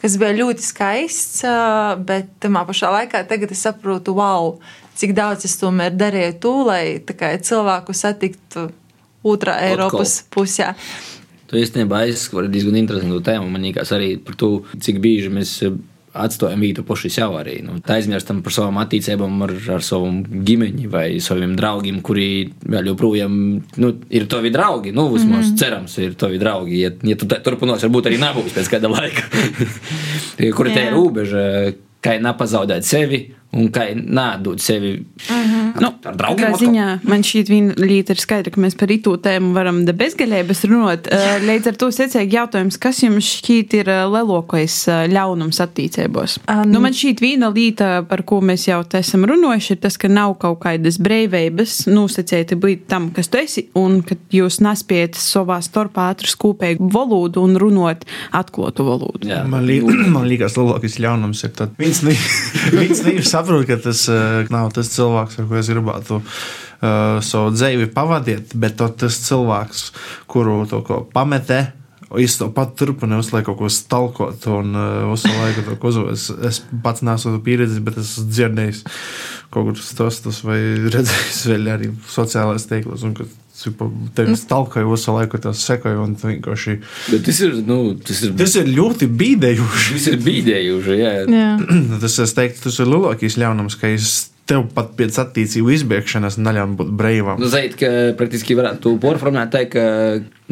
[0.00, 1.42] kas bija ļoti skaists,
[2.06, 4.56] bet tamā pašā laikā tagad es saprotu, wow,
[4.98, 8.68] cik daudz es tomēr darīju to, lai kā, cilvēku satiktu
[9.22, 10.72] otrā Eiropas pusē.
[11.52, 13.50] Tu īstenībā aizskari diezgan interesantu tēmu.
[13.52, 15.58] Man liekas arī par to, cik bieži mēs
[16.12, 17.58] atstājam vietu paši sev arī.
[17.64, 20.10] Nu, tā aizmirstam par savām attiecībām ar, ar savu
[20.46, 22.26] ģimeni vai saviem draugiem, kuri
[22.68, 23.36] vēl joprojām
[23.82, 24.92] nu, ir tavi draugi.
[24.92, 25.58] Nu, vismaz mm -hmm.
[25.58, 26.80] cerams, ir tavi draugi.
[26.80, 29.22] Ja, ja tu turpināsi, varbūt arī nebūs pēc kāda laika.
[30.56, 31.72] Kur te ir robeža?
[32.02, 34.94] Kā nepazaudēt sevi un kā nādot sevi
[35.80, 36.54] Nu, ar draugiem.
[36.58, 37.42] Ziņā man šī
[37.80, 41.08] lieta ir skaidra, ka mēs par itu tēmu varam de bezgalības runāt.
[41.12, 46.38] Eh, Līdz ar to secīgi jautājums, kas jums šķiet ir eh, lielākais eh, ļaunums attīstībos?
[46.46, 50.10] Um, nu, man šī viena lieta, par ko mēs jau esam runājuši, ir tas, ka
[50.12, 55.60] nav kaut kādas brīvības nosacīti būt tam, kas tu esi, un ka jūs nespējat savā
[55.64, 59.28] starpā atrast kopīgu valodu un runāt atklātu valodu.
[59.28, 59.42] Jā.
[59.48, 59.80] Man, li
[60.16, 62.18] man liekas, lielākais ļaunums ir tas, ka viņš ne-
[63.42, 68.54] nesaprot, ka tas uh, nav tas cilvēks, ar ko es gribētu uh, savu dzīvi pavadīt,
[68.54, 69.92] bet tas cilvēks,
[70.26, 71.72] kuru to ko pametē.
[72.20, 76.12] Es to pat turpinu, visu laiku kaut ko stalkot, un uh, visu laiku to uzvedu.
[76.12, 78.82] Es, es pats neesmu pieredzējis, bet es esmu dzirdējis
[79.52, 80.58] kaut kur stostus vai
[80.92, 83.06] redzējis vēl arī sociālajos tīklos.
[83.08, 83.24] un ka,
[83.62, 83.86] cipa,
[84.16, 86.74] Tev stalkoju visu laiku, tas sekoju, un tu vienkārši.
[87.12, 89.96] Bet tas ir, nu, tas ir, Tas ir ļoti bīdējoši.
[89.98, 90.98] tas ir bīdējuši.
[91.00, 91.14] Jā.
[91.30, 91.48] Jā.
[92.02, 94.12] Tas, es teiktu, tas ir lielākais ļaunums, ka es
[94.50, 97.38] tev pat pēc attiecību izbēgšanas neļauju būt brīvam.
[97.40, 97.88] Nu, zait, ka
[98.18, 99.84] praktiski varētu porformēt tā, ka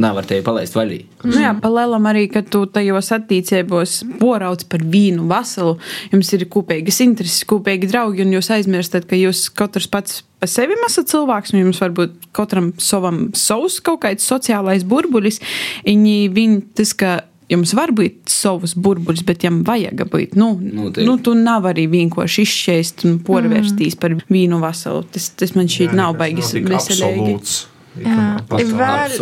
[0.02, 1.00] nevar tevi palaist vaļī.
[1.26, 5.76] Nu jā, palēlam arī, ka tu tajos attīstībos porauc par vīnu vaselu.
[6.14, 10.76] Jums ir kopīgas intereses, kopīgi draugi, un jūs aizmirstat, ka jūs katrs pats pa sevi
[10.86, 15.40] esat cilvēks, un jums varbūt katram savam savs kaut kāds sociālais burbulis.
[15.84, 17.18] Viņi, viņi tas, ka
[17.50, 20.36] jums var būt savs burbulis, bet jam vajag būt.
[20.38, 21.06] Nu, Noteikti.
[21.08, 24.00] nu, tu nav arī vienkārši izšķēst un porvērstīs mm.
[24.02, 25.04] par vīnu vaselu.
[25.12, 27.36] Tas, tas man šķiet nav baigis veselīgi.
[27.36, 27.69] Jā.
[27.98, 29.14] Vēl-.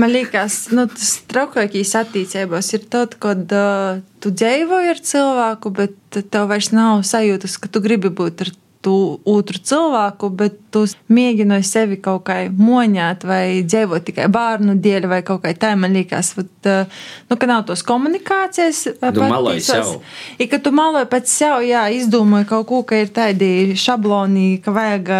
[0.00, 6.20] Man liekas, nu, tas trakākais attīstībās ir tad, kad uh, tu dzīvoji ar cilvēku, bet
[6.32, 8.52] tev vairs nav sajūtas, ka tu gribi būt ar
[8.86, 8.94] tu
[9.26, 15.18] otru cilvēku, bet tu mēģināji sevi kaut kā moņāt vai dzīvot tikai bērnu dēļ vai
[15.26, 15.72] kaut kā tā.
[15.78, 18.84] Man liekas, vat, uh, nu, ka nav tos komunikācijas.
[18.94, 19.90] uh, Tu maloji sev.
[20.38, 24.74] Ir, ka tu maloji pats sev, jā, izdomāji kaut ko, ka ir tādi šabloni, ka
[24.76, 25.10] vajag,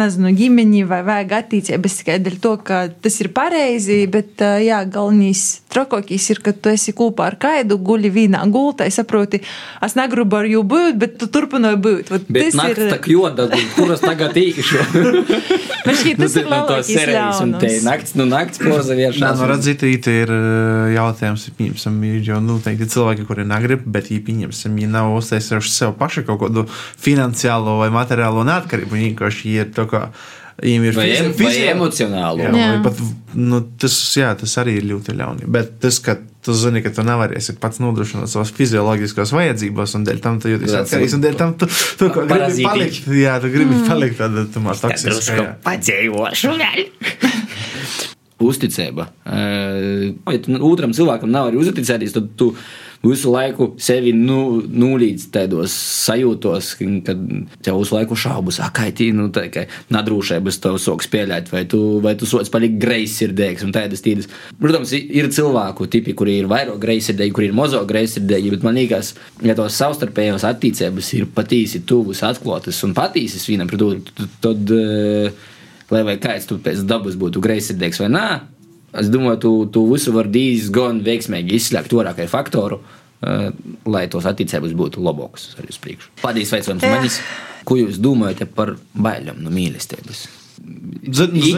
[0.00, 5.44] nezinu, ģimeni vai vajag attīstības tikai dēļ to, ka tas ir pareizi, bet, jā, galvenais
[5.70, 9.42] trakākais ir, ka tu esi kopā ar kaidu, guļi vienā gultā, saproti,
[9.84, 12.14] es negribu ar jū būt, bet tu turpināji būt.
[12.16, 12.58] Vat Bet tas
[12.96, 14.80] nakts ir, tā kļoda, kuras tagad īšu.
[15.86, 19.38] man šķiet, tas ir no to lielākais serijas, un te nakts, nu nakts poza vēršās.
[19.40, 24.22] nu, redziet, it ir uh, jautājums, pieņemsim, ir jau noteikti cilvēki, kuri negrib, bet, ja
[24.26, 26.66] pieņemsim, ja nav uztaisījuši sev paši kaut kādu
[27.00, 30.08] finansiālo vai materiālo neatkarību, viņi vienkārši ir tā kā.
[30.56, 32.44] Viņiem ir Vai, fizi- em, vai fizi- emocionāli.
[32.46, 32.68] Jā, Jā.
[32.86, 33.00] pat,
[33.36, 35.44] nu, tas, jā, tas arī ir ļoti ļauni.
[35.52, 36.14] Bet tas, ka
[36.46, 40.76] tu zini, ka tu nevarēsi pats nodrošināt savas fizioloģiskās vajadzības, un dēļ tam tu jūties
[40.80, 41.68] atkarīgs, un dēļ tam tu,
[41.98, 42.70] tu gribi Parazītiņš.
[42.70, 43.10] palikt.
[43.18, 43.86] Jā, tu gribi mm.
[43.90, 45.48] palikt tādā tumā toksiskā.
[45.66, 46.86] Padzējošu vēl.
[48.46, 49.08] Uzticība.
[49.24, 52.50] Eh, Ja tu otram cilvēkam nav arī uzticēties, tad tu
[53.10, 55.74] visu laiku sevi nu, nulīdz tādos
[56.06, 56.72] sajūtos,
[57.06, 57.22] kad
[57.64, 61.64] tev visu laiku šaubas, ah, kā tī, nu, tā kā nadrūšības tev soks pieļaut, vai
[61.70, 64.30] tu, vai tu sots palikt greizsirdīgs un tādas tīdas.
[64.60, 69.14] Protams, ir cilvēku tipi, kuri ir vairāk greizsirdīgi, kuri ir mazo greizsirdīgi, bet man liekas,
[69.44, 74.76] ja tos savstarpējos attīcības ir patīsi tuvas, atklātas un patīsas vienam pret otru, tad,
[75.92, 78.28] lai vai kāds tu pēc dabas būtu greizsirdīgs vai nē,
[78.94, 83.48] Es domāju, tu, tu visu vari diezgan veiksmīgi izslēgt orākai faktoru, uh,
[83.90, 86.12] lai tos attiecības būtu labākas arī uz priekšu.
[86.22, 87.20] Paldies, veicams, manis.
[87.66, 90.26] Ko jūs domājat par bailēm no mīlestības?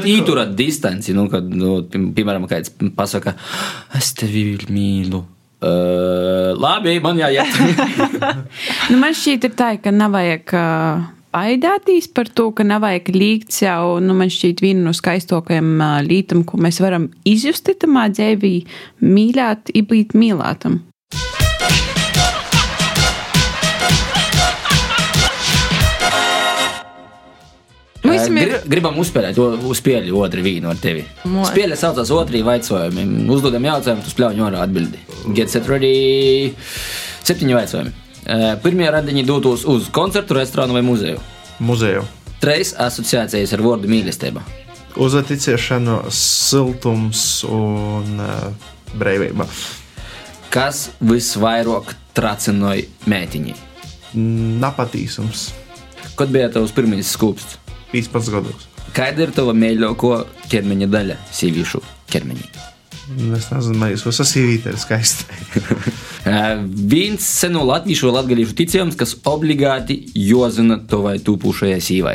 [0.09, 3.37] Īturat distanci, nu, kad, nu, piemēram, kāds pasaka,
[3.97, 5.22] es tevi mīlu.
[5.59, 7.55] Uh, labi, man jāiet.
[8.91, 10.55] nu, man šķiet, tā, ka nav vajag.
[10.55, 15.83] Uh baidāties par to, ka nav vajag līgt jau, nu, man šķiet, viena no skaistākajām
[16.09, 18.55] lietām, ko mēs varam izjust tamā dzīvī,
[19.05, 20.83] mīlēt, būt mīlētam.
[28.09, 28.55] Ir...
[28.70, 31.05] Gribam uzspēlēt uz spēļu otru vīnu ar tevi.
[31.51, 33.05] Spēle saucās otrī vaicojumi.
[33.35, 35.01] Uzdodam jautājumu, tu spļauj ņorā atbildi.
[35.37, 36.53] Get set ready.
[37.29, 38.08] Septiņi vaicojumi.
[38.62, 41.20] Pirmie radiņi dotos uz koncertu, restorānu vai muzeju.
[41.64, 42.05] Muzeju.
[42.43, 44.43] Treis asociācijas ar vārdu mīlestība.
[44.99, 48.68] Uzticēšana, siltums un uh,
[48.99, 49.47] brīvība.
[50.53, 53.57] Kas visvairāk tracināja mētiņi?
[54.62, 55.51] Napatīsums.
[56.18, 57.61] Kad bija tavs pirmais skūpsts?
[57.93, 58.66] 15 gados.
[58.97, 62.68] Kāda ir tava mīļākā ķermeņa daļa sieviešu ķermenī?
[63.09, 65.25] Es nezinu, vai jūs esat sīvīti, ir skaisti.
[66.93, 72.15] Viens senu latviešu un latgalīšu ticējums, kas obligāti jozina to vai tūpušajai sīvai.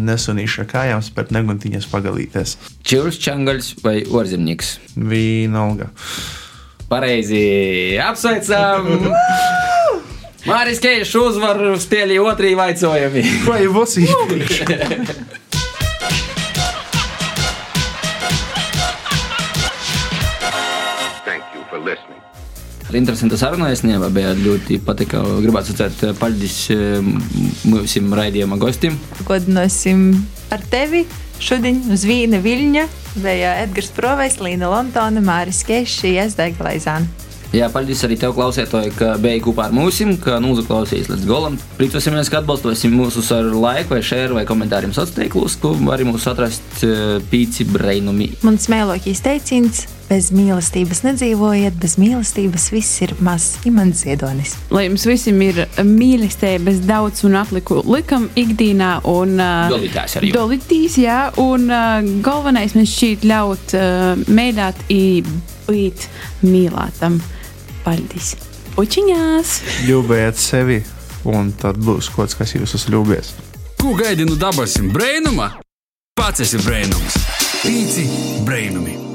[0.00, 2.56] Nesunīša kājām spērt neguntiņas pagalīties.
[2.82, 4.78] Čivrs, čangals vai orzemnieks?
[4.98, 5.92] Vīnalga.
[6.90, 8.90] Pareizi, apsveicam!
[10.48, 13.24] Māris Keišs uzvar spēlī otrī vaicojumi.
[13.44, 15.26] Vai būs īpaši?
[22.96, 23.68] Interesanta saruna.
[23.72, 25.20] Es nevaru ļoti patika.
[25.44, 26.56] Gribētu sacīt, paldies
[27.68, 28.96] mūsu raidījuma gostiem.
[29.28, 30.10] Godināsim
[30.54, 31.04] ar tevi
[31.38, 32.84] šodien uz Vīna Viļņa,
[33.22, 37.06] bija Edgars Provejs, Līna Lontona, Māris Keišs, Iesdega Laizāna.
[37.54, 41.54] Jā, paldies arī tev, klausētāji, ka biji kopā ar mums, ka noklausījāties līdz galam.
[41.78, 46.26] Priecosimies, ka atbalstīsim mūsu ar laiku, vai šēru, vai komentāriem sociālos tīklos, ko arī mūs
[46.28, 46.82] atrast
[47.30, 48.34] pīci brainumi.
[48.44, 54.56] Mans mēlokīs teiciens bez mīlestības nedzīvojiet, bez mīlestības viss ir maz, imants ziedonis.
[54.72, 60.32] Lai jums visiem ir mīlestības daudz un atliku likam ikdienā un uh, dolītās arī.
[60.34, 64.84] Dolītīs, jā, un uh, galvenais mums šķiet ļaut uh, mēģināt
[65.68, 66.06] būt
[66.46, 67.20] mīlētam.
[67.84, 68.34] Paldies!
[68.78, 69.58] Učiņās!
[69.88, 70.78] Ļūbējiet sevi,
[71.28, 73.34] un tad būs kaut kas, kas jūs ļūbējis.
[73.78, 75.52] Ko gaidi no dabasim brēnuma?
[76.18, 77.20] Pats esi brēnums!
[77.62, 78.08] Pīci
[78.46, 79.07] brēnumi!